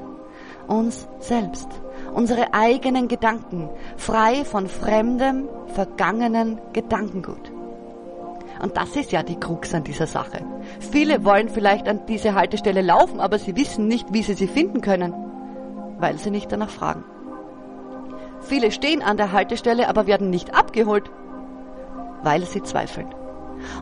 Uns 0.67 1.07
selbst, 1.19 1.67
unsere 2.13 2.53
eigenen 2.53 3.07
Gedanken, 3.07 3.69
frei 3.97 4.45
von 4.45 4.67
fremdem, 4.67 5.49
vergangenen 5.67 6.59
Gedankengut. 6.73 7.51
Und 8.61 8.77
das 8.77 8.95
ist 8.95 9.11
ja 9.11 9.21
die 9.21 9.39
Krux 9.39 9.73
an 9.73 9.83
dieser 9.83 10.07
Sache. 10.07 10.39
Viele 10.79 11.25
wollen 11.25 11.49
vielleicht 11.49 11.87
an 11.87 12.05
diese 12.07 12.35
Haltestelle 12.35 12.81
laufen, 12.81 13.19
aber 13.19 13.37
sie 13.37 13.55
wissen 13.55 13.87
nicht, 13.87 14.13
wie 14.13 14.23
sie 14.23 14.33
sie 14.33 14.47
finden 14.47 14.81
können, 14.81 15.13
weil 15.99 16.17
sie 16.17 16.31
nicht 16.31 16.51
danach 16.51 16.69
fragen. 16.69 17.03
Viele 18.41 18.71
stehen 18.71 19.01
an 19.01 19.17
der 19.17 19.31
Haltestelle, 19.31 19.89
aber 19.89 20.07
werden 20.07 20.29
nicht 20.29 20.55
abgeholt, 20.55 21.09
weil 22.24 22.43
sie 22.45 22.63
zweifeln. 22.63 23.07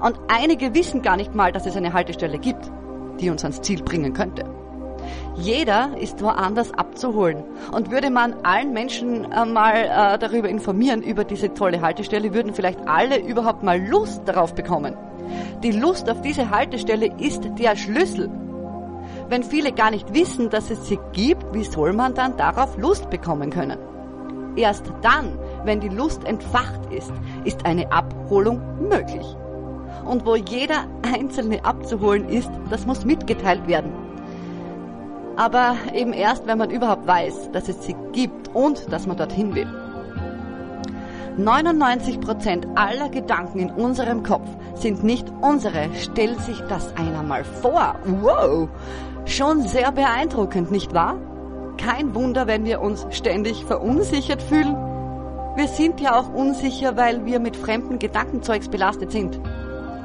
Und 0.02 0.20
einige 0.28 0.74
wissen 0.74 1.02
gar 1.02 1.18
nicht 1.18 1.34
mal, 1.36 1.52
dass 1.52 1.66
es 1.66 1.75
eine 1.75 1.94
Haltestelle 1.94 2.38
gibt, 2.38 2.72
die 3.20 3.30
uns 3.30 3.44
ans 3.44 3.62
Ziel 3.62 3.82
bringen 3.82 4.13
könnte. 4.13 4.46
Jeder 5.36 5.98
ist 5.98 6.22
woanders 6.22 6.72
abzuholen. 6.74 7.44
Und 7.72 7.92
würde 7.92 8.10
man 8.10 8.36
allen 8.44 8.72
Menschen 8.72 9.32
äh, 9.32 9.46
mal 9.46 9.74
äh, 9.74 10.20
darüber 10.20 10.48
informieren, 10.48 11.02
über 11.02 11.24
diese 11.24 11.54
tolle 11.54 11.82
Haltestelle, 11.82 12.34
würden 12.34 12.54
vielleicht 12.54 12.88
alle 12.88 13.20
überhaupt 13.20 13.63
mal 13.63 13.82
Lust 13.82 14.22
darauf 14.25 14.54
bekommen. 14.54 14.96
Die 15.63 15.72
Lust 15.72 16.10
auf 16.10 16.22
diese 16.22 16.50
Haltestelle 16.50 17.10
ist 17.18 17.50
der 17.58 17.75
Schlüssel. 17.75 18.30
Wenn 19.30 19.44
viele 19.44 19.72
gar 19.72 19.90
nicht 19.90 20.13
wissen, 20.13 20.50
dass 20.50 20.70
es 20.70 20.88
sie 20.88 21.00
gibt, 21.13 21.54
wie 21.54 21.63
soll 21.63 21.94
man 21.94 22.13
dann 22.13 22.38
darauf 22.38 22.78
Lust 22.78 23.10
bekommen 23.10 23.50
können? 23.50 23.80
Erst 24.56 24.92
dann, 25.02 25.40
wenn 25.65 25.79
die 25.79 25.89
Lust 25.89 26.24
entfacht 26.25 26.91
ist, 26.91 27.12
ist 27.43 27.65
eine 27.65 27.91
Abholung 27.91 28.62
möglich. 28.88 29.25
Und 30.05 30.25
wo 30.25 30.36
jeder 30.36 30.86
Einzelne 31.01 31.63
abzuholen 31.63 32.27
ist, 32.27 32.50
das 32.70 32.86
muss 32.86 33.05
mitgeteilt 33.05 33.67
werden. 33.67 33.91
Aber 35.36 35.75
eben 35.93 36.13
erst, 36.13 36.46
wenn 36.46 36.58
man 36.58 36.70
überhaupt 36.70 37.08
weiß, 37.08 37.51
dass 37.51 37.70
es 37.70 37.84
sie 37.84 37.96
gibt 38.12 38.53
und 38.53 38.91
dass 38.91 39.08
man 39.08 39.17
dorthin 39.17 39.55
will. 39.55 39.67
99% 41.38 42.75
aller 42.75 43.10
Gedanken 43.10 43.58
in 43.58 43.72
unserem 43.72 44.22
Kopf 44.22 44.48
sind 44.75 45.03
nicht 45.03 45.25
unsere. 45.41 45.89
Stell 45.96 46.38
sich 46.39 46.62
das 46.70 46.96
einer 46.96 47.24
mal 47.24 47.43
vor. 47.43 47.96
Wow! 48.22 48.70
Schon 49.25 49.63
sehr 49.63 49.91
beeindruckend, 49.91 50.70
nicht 50.70 50.93
wahr? 50.93 51.15
Kein 51.77 52.13
Wunder, 52.13 52.46
wenn 52.46 52.65
wir 52.65 52.82
uns 52.82 53.08
ständig 53.10 53.65
verunsichert 53.65 54.43
fühlen 54.43 54.75
wir 55.55 55.67
sind 55.67 56.01
ja 56.01 56.19
auch 56.19 56.33
unsicher, 56.33 56.98
weil 56.98 57.25
wir 57.25 57.39
mit 57.39 57.55
fremden 57.55 58.00
Gedankenzeugs 58.00 58.69
belastet 58.69 59.12
sind. 59.12 59.39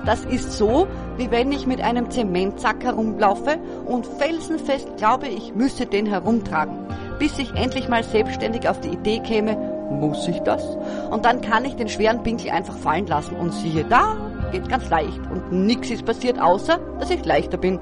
Das 0.04 0.24
ist 0.24 0.52
so, 0.52 0.86
wie 1.16 1.30
wenn 1.30 1.52
ich 1.52 1.66
mit 1.66 1.80
einem 1.80 2.10
Zementsack 2.10 2.84
herumlaufe 2.84 3.58
und 3.86 4.06
felsenfest 4.06 4.96
glaube, 4.96 5.28
ich 5.28 5.54
müsse 5.54 5.86
den 5.86 6.06
herumtragen, 6.06 6.86
bis 7.18 7.38
ich 7.38 7.54
endlich 7.54 7.88
mal 7.88 8.04
selbstständig 8.04 8.68
auf 8.68 8.80
die 8.80 8.90
Idee 8.90 9.20
käme, 9.20 9.56
muss 9.90 10.28
ich 10.28 10.38
das? 10.40 10.62
Und 11.10 11.24
dann 11.24 11.40
kann 11.40 11.64
ich 11.64 11.76
den 11.76 11.88
schweren 11.88 12.22
Pinkel 12.22 12.50
einfach 12.50 12.76
fallen 12.76 13.06
lassen 13.06 13.36
und 13.36 13.52
siehe 13.52 13.84
da, 13.84 14.16
geht 14.52 14.68
ganz 14.68 14.88
leicht 14.88 15.20
und 15.30 15.52
nichts 15.52 15.90
ist 15.90 16.04
passiert, 16.04 16.40
außer 16.40 16.78
dass 16.98 17.10
ich 17.10 17.24
leichter 17.24 17.56
bin. 17.56 17.80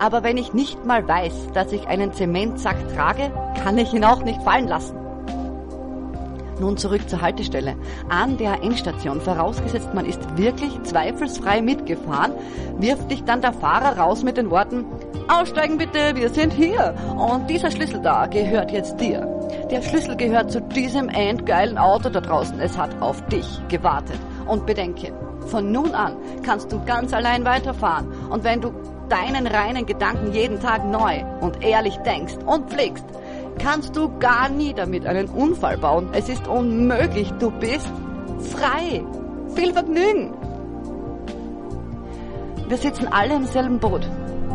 Aber 0.00 0.24
wenn 0.24 0.38
ich 0.38 0.54
nicht 0.54 0.84
mal 0.84 1.06
weiß, 1.06 1.52
dass 1.52 1.72
ich 1.72 1.86
einen 1.86 2.12
Zementsack 2.12 2.76
trage, 2.94 3.30
kann 3.62 3.78
ich 3.78 3.92
ihn 3.92 4.04
auch 4.04 4.24
nicht 4.24 4.42
fallen 4.42 4.66
lassen. 4.66 5.03
Nun 6.60 6.76
zurück 6.76 7.08
zur 7.08 7.20
Haltestelle. 7.20 7.76
An 8.08 8.36
der 8.36 8.62
Endstation, 8.62 9.20
vorausgesetzt 9.20 9.92
man 9.94 10.06
ist 10.06 10.20
wirklich 10.36 10.82
zweifelsfrei 10.82 11.60
mitgefahren, 11.62 12.32
wirft 12.78 13.10
dich 13.10 13.24
dann 13.24 13.40
der 13.40 13.52
Fahrer 13.52 13.98
raus 13.98 14.22
mit 14.22 14.36
den 14.36 14.50
Worten, 14.50 14.84
Aussteigen 15.26 15.78
bitte, 15.78 16.14
wir 16.14 16.28
sind 16.28 16.52
hier. 16.52 16.94
Und 17.16 17.48
dieser 17.48 17.70
Schlüssel 17.70 18.00
da 18.00 18.26
gehört 18.26 18.70
jetzt 18.70 19.00
dir. 19.00 19.26
Der 19.70 19.80
Schlüssel 19.80 20.16
gehört 20.16 20.50
zu 20.50 20.60
diesem 20.60 21.08
endgeilen 21.08 21.78
Auto 21.78 22.10
da 22.10 22.20
draußen. 22.20 22.60
Es 22.60 22.76
hat 22.76 23.00
auf 23.00 23.24
dich 23.28 23.46
gewartet. 23.68 24.18
Und 24.46 24.66
bedenke, 24.66 25.14
von 25.46 25.72
nun 25.72 25.94
an 25.94 26.16
kannst 26.42 26.70
du 26.70 26.84
ganz 26.84 27.14
allein 27.14 27.44
weiterfahren. 27.46 28.12
Und 28.28 28.44
wenn 28.44 28.60
du 28.60 28.72
deinen 29.08 29.46
reinen 29.46 29.86
Gedanken 29.86 30.32
jeden 30.32 30.60
Tag 30.60 30.84
neu 30.86 31.24
und 31.40 31.62
ehrlich 31.64 31.96
denkst 31.98 32.36
und 32.44 32.70
pflegst, 32.70 33.04
kannst 33.58 33.96
du 33.96 34.18
gar 34.18 34.48
nie 34.48 34.74
damit 34.74 35.06
einen 35.06 35.28
Unfall 35.28 35.78
bauen. 35.78 36.08
Es 36.12 36.28
ist 36.28 36.46
unmöglich. 36.48 37.30
Du 37.38 37.50
bist 37.50 37.90
frei. 38.52 39.04
Viel 39.54 39.72
Vergnügen. 39.72 40.32
Wir 42.68 42.76
sitzen 42.76 43.08
alle 43.08 43.36
im 43.36 43.44
selben 43.44 43.78
Boot. 43.78 44.08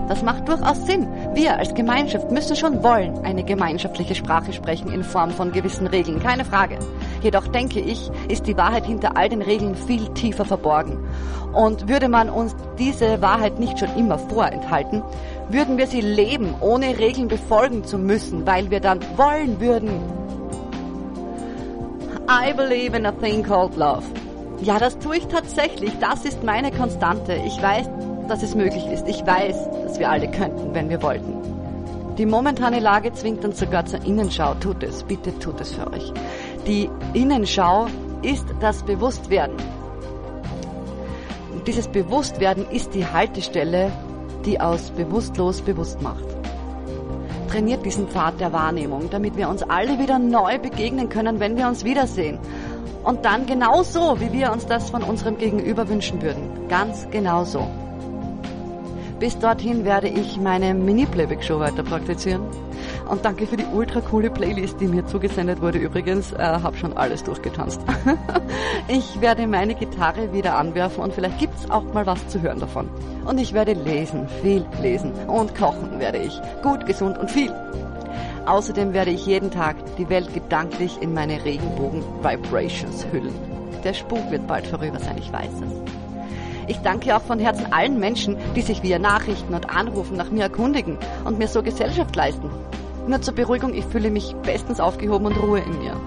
Das 0.09 0.23
macht 0.23 0.49
durchaus 0.49 0.87
Sinn. 0.87 1.07
Wir 1.35 1.57
als 1.57 1.75
Gemeinschaft 1.75 2.31
müssen 2.31 2.55
schon 2.55 2.81
wollen 2.81 3.23
eine 3.23 3.43
gemeinschaftliche 3.43 4.15
Sprache 4.15 4.51
sprechen 4.51 4.91
in 4.91 5.03
Form 5.03 5.29
von 5.29 5.51
gewissen 5.51 5.85
Regeln, 5.85 6.19
keine 6.19 6.43
Frage. 6.43 6.79
Jedoch 7.21 7.47
denke 7.47 7.79
ich, 7.79 8.09
ist 8.27 8.47
die 8.47 8.57
Wahrheit 8.57 8.87
hinter 8.87 9.15
all 9.15 9.29
den 9.29 9.43
Regeln 9.43 9.75
viel 9.75 10.07
tiefer 10.15 10.45
verborgen. 10.45 10.97
Und 11.53 11.87
würde 11.87 12.09
man 12.09 12.31
uns 12.31 12.55
diese 12.79 13.21
Wahrheit 13.21 13.59
nicht 13.59 13.77
schon 13.77 13.95
immer 13.95 14.17
vorenthalten, 14.17 15.03
würden 15.49 15.77
wir 15.77 15.87
sie 15.87 16.01
leben, 16.01 16.55
ohne 16.61 16.97
Regeln 16.97 17.27
befolgen 17.27 17.83
zu 17.83 17.97
müssen, 17.97 18.45
weil 18.45 18.69
wir 18.69 18.79
dann 18.79 18.99
wollen 19.17 19.59
würden. 19.59 19.89
I 22.29 22.53
believe 22.53 22.95
in 22.95 23.05
a 23.05 23.11
thing 23.11 23.43
called 23.43 23.75
love. 23.75 24.03
Ja, 24.61 24.77
das 24.77 24.99
tue 24.99 25.17
ich 25.17 25.27
tatsächlich. 25.27 25.91
Das 25.99 26.25
ist 26.25 26.43
meine 26.43 26.71
Konstante. 26.71 27.33
Ich 27.45 27.61
weiß, 27.61 27.89
dass 28.27 28.43
es 28.43 28.53
möglich 28.53 28.85
ist. 28.85 29.07
Ich 29.07 29.25
weiß, 29.25 29.69
dass 29.85 29.99
wir 29.99 30.09
alle 30.09 30.29
könnten, 30.29 30.73
wenn 30.73 30.89
wir 30.89 31.01
wollten. 31.01 31.33
Die 32.17 32.25
momentane 32.25 32.79
Lage 32.79 33.13
zwingt 33.13 33.43
uns 33.45 33.59
sogar 33.59 33.85
zur 33.85 34.05
Innenschau. 34.05 34.53
Tut 34.55 34.83
es, 34.83 35.03
bitte 35.03 35.37
tut 35.39 35.59
es 35.61 35.73
für 35.73 35.91
euch. 35.91 36.13
Die 36.67 36.89
Innenschau 37.13 37.87
ist 38.21 38.45
das 38.59 38.83
Bewusstwerden. 38.83 39.55
Und 41.53 41.65
dieses 41.67 41.87
Bewusstwerden 41.87 42.69
ist 42.69 42.93
die 42.93 43.05
Haltestelle, 43.07 43.91
die 44.45 44.59
aus 44.59 44.91
bewusstlos 44.91 45.61
bewusst 45.61 46.01
macht. 46.01 46.25
Trainiert 47.49 47.85
diesen 47.85 48.07
Pfad 48.07 48.39
der 48.39 48.53
Wahrnehmung, 48.53 49.09
damit 49.09 49.35
wir 49.35 49.49
uns 49.49 49.63
alle 49.63 49.97
wieder 49.97 50.19
neu 50.19 50.59
begegnen 50.59 51.09
können, 51.09 51.39
wenn 51.39 51.57
wir 51.57 51.67
uns 51.67 51.83
wiedersehen. 51.83 52.37
Und 53.03 53.25
dann 53.25 53.45
genauso, 53.45 54.19
wie 54.19 54.31
wir 54.33 54.51
uns 54.51 54.65
das 54.65 54.89
von 54.89 55.03
unserem 55.03 55.37
Gegenüber 55.37 55.89
wünschen 55.89 56.21
würden. 56.21 56.67
Ganz 56.67 57.07
genauso. 57.09 57.67
Bis 59.19 59.37
dorthin 59.39 59.83
werde 59.83 60.07
ich 60.07 60.39
meine 60.39 60.73
Mini-Playback-Show 60.73 61.59
weiter 61.59 61.83
praktizieren. 61.83 62.41
Und 63.09 63.25
danke 63.25 63.47
für 63.47 63.57
die 63.57 63.65
ultra 63.65 64.01
coole 64.01 64.29
Playlist, 64.29 64.79
die 64.79 64.87
mir 64.87 65.03
zugesendet 65.05 65.61
wurde. 65.61 65.79
Übrigens, 65.79 66.31
äh, 66.31 66.37
habe 66.37 66.77
schon 66.77 66.95
alles 66.95 67.23
durchgetanzt. 67.23 67.81
ich 68.87 69.19
werde 69.19 69.47
meine 69.47 69.73
Gitarre 69.73 70.31
wieder 70.31 70.55
anwerfen 70.55 71.03
und 71.03 71.13
vielleicht 71.13 71.39
gibt's 71.39 71.69
auch 71.71 71.91
mal 71.91 72.05
was 72.05 72.27
zu 72.27 72.39
hören 72.41 72.59
davon. 72.59 72.87
Und 73.25 73.39
ich 73.39 73.53
werde 73.53 73.73
lesen, 73.73 74.27
viel 74.43 74.63
lesen 74.81 75.11
und 75.27 75.55
kochen 75.55 75.99
werde 75.99 76.19
ich. 76.19 76.39
Gut, 76.61 76.85
gesund 76.85 77.17
und 77.17 77.31
viel. 77.31 77.51
Außerdem 78.45 78.93
werde 78.93 79.11
ich 79.11 79.25
jeden 79.25 79.49
Tag 79.49 79.75
die 79.97 80.09
Welt 80.09 80.31
gedanklich 80.33 81.01
in 81.01 81.13
meine 81.13 81.43
Regenbogen-Vibrations 81.43 83.07
hüllen. 83.11 83.33
Der 83.83 83.93
Spuk 83.93 84.29
wird 84.29 84.45
bald 84.45 84.67
vorüber 84.67 84.99
sein, 84.99 85.17
ich 85.17 85.33
weiß 85.33 85.51
es. 85.65 85.89
Ich 86.67 86.77
danke 86.81 87.15
auch 87.15 87.21
von 87.21 87.39
Herzen 87.39 87.73
allen 87.73 87.99
Menschen, 87.99 88.37
die 88.55 88.61
sich 88.61 88.83
via 88.83 88.99
Nachrichten 88.99 89.55
und 89.55 89.69
Anrufen 89.71 90.15
nach 90.15 90.29
mir 90.29 90.43
erkundigen 90.43 90.99
und 91.25 91.39
mir 91.39 91.47
so 91.47 91.63
Gesellschaft 91.63 92.15
leisten. 92.15 92.51
Nur 93.09 93.23
zur 93.23 93.33
Beruhigung, 93.33 93.73
ich 93.73 93.85
fühle 93.85 94.11
mich 94.11 94.35
bestens 94.43 94.79
aufgehoben 94.79 95.25
und 95.25 95.41
Ruhe 95.41 95.61
in 95.61 95.79
mir. 95.79 95.99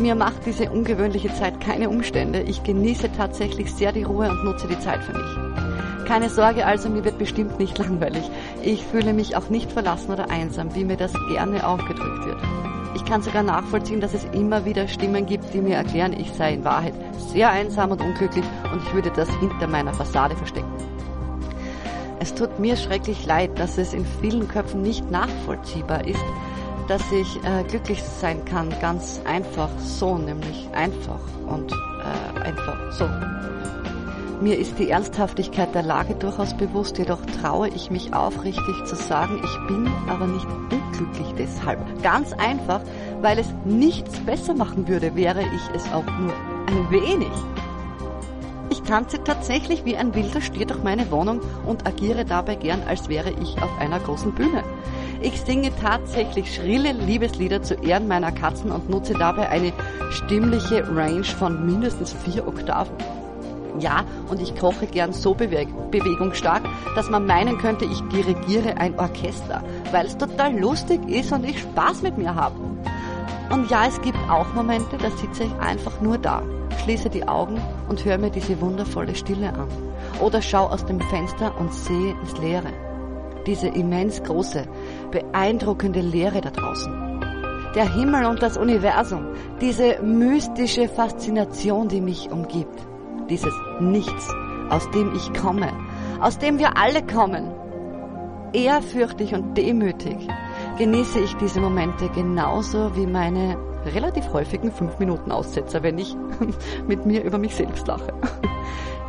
Mir 0.00 0.16
macht 0.16 0.46
diese 0.46 0.68
ungewöhnliche 0.68 1.32
Zeit 1.32 1.60
keine 1.60 1.88
Umstände. 1.88 2.42
Ich 2.42 2.64
genieße 2.64 3.12
tatsächlich 3.16 3.72
sehr 3.72 3.92
die 3.92 4.02
Ruhe 4.02 4.28
und 4.28 4.42
nutze 4.42 4.66
die 4.66 4.80
Zeit 4.80 5.04
für 5.04 5.12
mich. 5.12 6.08
Keine 6.08 6.28
Sorge 6.28 6.66
also, 6.66 6.88
mir 6.88 7.04
wird 7.04 7.18
bestimmt 7.18 7.60
nicht 7.60 7.78
langweilig. 7.78 8.28
Ich 8.64 8.84
fühle 8.84 9.12
mich 9.12 9.36
auch 9.36 9.48
nicht 9.48 9.70
verlassen 9.70 10.10
oder 10.10 10.28
einsam, 10.28 10.74
wie 10.74 10.84
mir 10.84 10.96
das 10.96 11.12
gerne 11.28 11.64
aufgedrückt 11.64 12.26
wird. 12.26 12.38
Ich 12.96 13.04
kann 13.04 13.22
sogar 13.22 13.44
nachvollziehen, 13.44 14.00
dass 14.00 14.14
es 14.14 14.24
immer 14.32 14.64
wieder 14.64 14.88
Stimmen 14.88 15.26
gibt, 15.26 15.54
die 15.54 15.60
mir 15.60 15.76
erklären, 15.76 16.12
ich 16.18 16.32
sei 16.32 16.54
in 16.54 16.64
Wahrheit 16.64 16.94
sehr 17.32 17.50
einsam 17.50 17.92
und 17.92 18.02
unglücklich 18.02 18.44
und 18.72 18.82
ich 18.82 18.92
würde 18.92 19.12
das 19.14 19.30
hinter 19.36 19.68
meiner 19.68 19.94
Fassade 19.94 20.34
verstecken. 20.34 20.79
Es 22.30 22.36
tut 22.36 22.60
mir 22.60 22.76
schrecklich 22.76 23.26
leid, 23.26 23.58
dass 23.58 23.76
es 23.76 23.92
in 23.92 24.06
vielen 24.20 24.46
Köpfen 24.46 24.82
nicht 24.82 25.10
nachvollziehbar 25.10 26.06
ist, 26.06 26.22
dass 26.86 27.02
ich 27.10 27.36
äh, 27.42 27.64
glücklich 27.64 28.00
sein 28.04 28.44
kann, 28.44 28.72
ganz 28.80 29.20
einfach 29.24 29.68
so, 29.80 30.16
nämlich 30.16 30.68
einfach 30.72 31.18
und 31.48 31.72
äh, 31.72 32.40
einfach 32.40 32.92
so. 32.92 33.08
Mir 34.40 34.56
ist 34.56 34.78
die 34.78 34.90
Ernsthaftigkeit 34.90 35.74
der 35.74 35.82
Lage 35.82 36.14
durchaus 36.14 36.56
bewusst, 36.56 36.98
jedoch 36.98 37.20
traue 37.42 37.68
ich 37.68 37.90
mich 37.90 38.14
aufrichtig 38.14 38.84
zu 38.84 38.94
sagen, 38.94 39.42
ich 39.42 39.66
bin 39.66 39.90
aber 40.08 40.28
nicht 40.28 40.46
unglücklich 40.46 41.34
deshalb. 41.36 41.80
Ganz 42.00 42.32
einfach, 42.34 42.80
weil 43.22 43.40
es 43.40 43.48
nichts 43.64 44.20
besser 44.20 44.54
machen 44.54 44.86
würde, 44.86 45.16
wäre 45.16 45.42
ich 45.42 45.74
es 45.74 45.84
auch 45.92 46.06
nur 46.20 46.32
ein 46.68 46.90
wenig. 46.92 47.32
Ich 48.82 48.88
tanze 48.88 49.22
tatsächlich 49.22 49.84
wie 49.84 49.96
ein 49.96 50.14
wilder 50.14 50.40
Stier 50.40 50.66
durch 50.66 50.82
meine 50.82 51.10
Wohnung 51.10 51.40
und 51.66 51.86
agiere 51.86 52.24
dabei 52.24 52.54
gern, 52.56 52.82
als 52.88 53.08
wäre 53.08 53.30
ich 53.30 53.62
auf 53.62 53.70
einer 53.78 54.00
großen 54.00 54.32
Bühne. 54.32 54.64
Ich 55.20 55.40
singe 55.42 55.70
tatsächlich 55.76 56.54
schrille 56.54 56.92
Liebeslieder 56.92 57.62
zu 57.62 57.74
Ehren 57.74 58.08
meiner 58.08 58.32
Katzen 58.32 58.72
und 58.72 58.88
nutze 58.88 59.12
dabei 59.12 59.50
eine 59.50 59.72
stimmliche 60.10 60.96
Range 60.96 61.24
von 61.24 61.66
mindestens 61.66 62.14
vier 62.24 62.48
Oktaven. 62.48 62.96
Ja, 63.78 64.04
und 64.28 64.40
ich 64.40 64.56
koche 64.56 64.86
gern 64.86 65.12
so 65.12 65.34
beweg 65.34 65.68
bewegungsstark, 65.90 66.62
dass 66.96 67.10
man 67.10 67.26
meinen 67.26 67.58
könnte, 67.58 67.84
ich 67.84 68.00
dirigiere 68.08 68.78
ein 68.78 68.98
Orchester, 68.98 69.62
weil 69.92 70.06
es 70.06 70.16
total 70.16 70.58
lustig 70.58 71.06
ist 71.06 71.32
und 71.32 71.44
ich 71.44 71.60
Spaß 71.60 72.02
mit 72.02 72.16
mir 72.16 72.34
habe. 72.34 72.69
Und 73.50 73.70
ja, 73.70 73.86
es 73.86 74.00
gibt 74.00 74.18
auch 74.28 74.52
Momente, 74.54 74.96
da 74.96 75.10
sitze 75.10 75.44
ich 75.44 75.54
einfach 75.60 76.00
nur 76.00 76.18
da, 76.18 76.42
schließe 76.82 77.10
die 77.10 77.26
Augen 77.26 77.60
und 77.88 78.04
höre 78.04 78.18
mir 78.18 78.30
diese 78.30 78.60
wundervolle 78.60 79.14
Stille 79.14 79.52
an. 79.52 79.68
Oder 80.20 80.40
schaue 80.40 80.70
aus 80.70 80.84
dem 80.84 81.00
Fenster 81.00 81.52
und 81.58 81.72
sehe 81.74 82.12
ins 82.12 82.38
Leere. 82.38 82.72
Diese 83.46 83.68
immens 83.68 84.22
große, 84.22 84.64
beeindruckende 85.10 86.00
Leere 86.00 86.40
da 86.40 86.50
draußen. 86.50 87.20
Der 87.74 87.92
Himmel 87.92 88.26
und 88.26 88.42
das 88.42 88.56
Universum, 88.56 89.26
diese 89.60 90.00
mystische 90.02 90.88
Faszination, 90.88 91.88
die 91.88 92.00
mich 92.00 92.30
umgibt 92.30 92.90
dieses 93.30 93.54
Nichts, 93.78 94.28
aus 94.68 94.90
dem 94.90 95.14
ich 95.14 95.32
komme, 95.40 95.72
aus 96.20 96.38
dem 96.38 96.58
wir 96.58 96.76
alle 96.76 97.02
kommen. 97.06 97.50
Ehrfürchtig 98.52 99.32
und 99.32 99.56
demütig 99.56 100.16
genieße 100.80 101.20
ich 101.20 101.36
diese 101.36 101.60
Momente 101.60 102.08
genauso 102.08 102.96
wie 102.96 103.06
meine 103.06 103.58
relativ 103.94 104.32
häufigen 104.32 104.72
5 104.72 104.98
Minuten 104.98 105.30
Aussetzer, 105.30 105.82
wenn 105.82 105.98
ich 105.98 106.16
mit 106.88 107.04
mir 107.04 107.22
über 107.22 107.36
mich 107.36 107.54
selbst 107.54 107.86
lache. 107.86 108.14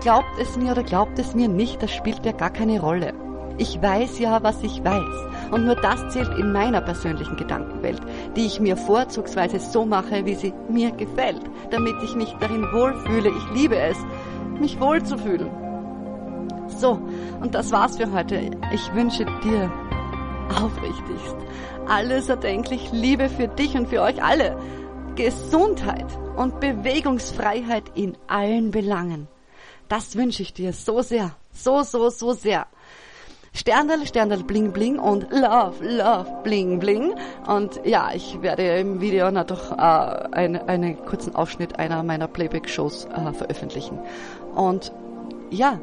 Glaubt 0.02 0.38
es 0.38 0.58
mir 0.58 0.74
oder 0.74 0.84
glaubt 0.84 1.18
es 1.18 1.34
mir 1.34 1.48
nicht, 1.48 1.82
das 1.82 1.92
spielt 1.92 2.26
ja 2.26 2.34
gar 2.34 2.50
keine 2.50 2.82
Rolle. 2.82 3.14
Ich 3.58 3.82
weiß 3.82 4.20
ja, 4.20 4.44
was 4.44 4.62
ich 4.64 4.84
weiß. 4.84 5.52
Und 5.52 5.64
nur 5.64 5.76
das 5.76 6.10
zählt 6.10 6.38
in 6.38 6.52
meiner 6.52 6.82
persönlichen 6.82 7.38
Gedankenwelt, 7.38 8.02
die 8.36 8.48
ich 8.48 8.60
mir 8.60 8.76
vorzugsweise 8.76 9.62
so 9.62 9.86
mache, 9.86 10.26
wie 10.26 10.36
sie 10.36 10.54
mir 10.68 10.92
gefällt, 10.92 11.50
damit 11.70 11.96
ich 12.04 12.16
mich 12.16 12.36
darin 12.42 12.64
wohlfühle. 12.74 13.30
Ich 13.30 13.62
liebe 13.62 13.78
es, 13.78 13.98
mich 14.60 14.78
wohlzufühlen. 14.82 15.50
So, 16.68 17.00
und 17.40 17.56
das 17.56 17.72
war's 17.72 17.96
für 17.96 18.12
heute. 18.12 18.52
Ich 18.74 18.94
wünsche 18.94 19.26
dir 19.42 19.72
aufrichtigst 20.52 21.36
alles 21.88 22.30
erdenklich 22.30 22.92
Liebe 22.92 23.30
für 23.30 23.48
dich 23.48 23.76
und 23.76 23.90
für 23.90 24.02
euch 24.02 24.24
alle. 24.24 24.58
Gesundheit 25.16 26.06
und 26.38 26.62
Bewegungsfreiheit 26.62 27.84
in 27.96 28.18
allen 28.28 28.72
Belangen. 28.72 29.28
Das 29.90 30.16
wünsche 30.16 30.42
ich 30.42 30.54
dir 30.54 30.72
so 30.72 31.02
sehr. 31.02 31.32
So, 31.52 31.84
so, 31.84 32.10
so 32.10 32.32
sehr. 32.32 32.66
Sterndal, 33.54 34.08
Sterndal, 34.08 34.44
Bling, 34.44 34.72
Bling 34.72 35.00
und 35.00 35.30
Love, 35.32 35.84
Love, 35.84 36.40
Bling, 36.44 36.80
Bling. 36.80 37.14
Und 37.46 37.82
ja, 37.84 38.12
ich 38.14 38.42
werde 38.42 38.80
im 38.80 39.02
Video 39.02 39.30
natürlich 39.30 39.70
äh, 39.72 39.76
ein, 39.76 40.56
einen 40.70 41.06
kurzen 41.06 41.36
Ausschnitt 41.36 41.78
einer 41.78 42.04
meiner 42.04 42.30
Playback-Shows 42.30 43.06
äh, 43.06 43.34
veröffentlichen. 43.34 44.00
Und 44.56 44.94
ja, 45.50 45.82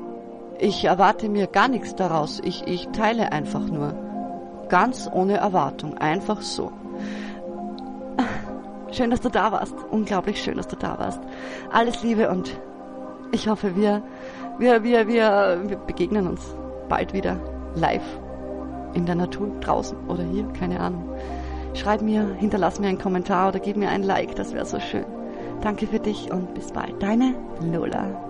ich 0.58 0.86
erwarte 0.86 1.28
mir 1.28 1.46
gar 1.46 1.68
nichts 1.68 1.94
daraus. 1.94 2.40
Ich, 2.42 2.66
ich 2.66 2.88
teile 2.88 3.30
einfach 3.30 3.66
nur. 3.66 4.07
Ganz 4.68 5.08
ohne 5.12 5.36
Erwartung. 5.38 5.96
Einfach 5.98 6.40
so. 6.42 6.72
Schön, 8.90 9.10
dass 9.10 9.20
du 9.20 9.28
da 9.28 9.52
warst. 9.52 9.74
Unglaublich 9.90 10.42
schön, 10.42 10.56
dass 10.56 10.68
du 10.68 10.76
da 10.76 10.98
warst. 10.98 11.20
Alles 11.70 12.02
Liebe 12.02 12.30
und 12.30 12.58
ich 13.32 13.48
hoffe, 13.48 13.76
wir, 13.76 14.02
wir, 14.58 14.82
wir, 14.82 15.06
wir, 15.06 15.60
wir 15.66 15.76
begegnen 15.76 16.26
uns 16.26 16.54
bald 16.88 17.12
wieder 17.12 17.38
live 17.74 18.02
in 18.94 19.04
der 19.06 19.14
Natur, 19.14 19.50
draußen 19.60 19.98
oder 20.08 20.22
hier, 20.22 20.46
keine 20.58 20.80
Ahnung. 20.80 21.04
Schreib 21.74 22.00
mir, 22.00 22.26
hinterlass 22.38 22.80
mir 22.80 22.88
einen 22.88 22.98
Kommentar 22.98 23.48
oder 23.48 23.60
gib 23.60 23.76
mir 23.76 23.90
ein 23.90 24.02
Like, 24.02 24.34
das 24.36 24.54
wäre 24.54 24.64
so 24.64 24.80
schön. 24.80 25.04
Danke 25.60 25.86
für 25.86 25.98
dich 25.98 26.32
und 26.32 26.54
bis 26.54 26.72
bald. 26.72 27.02
Deine 27.02 27.34
Lola. 27.60 28.27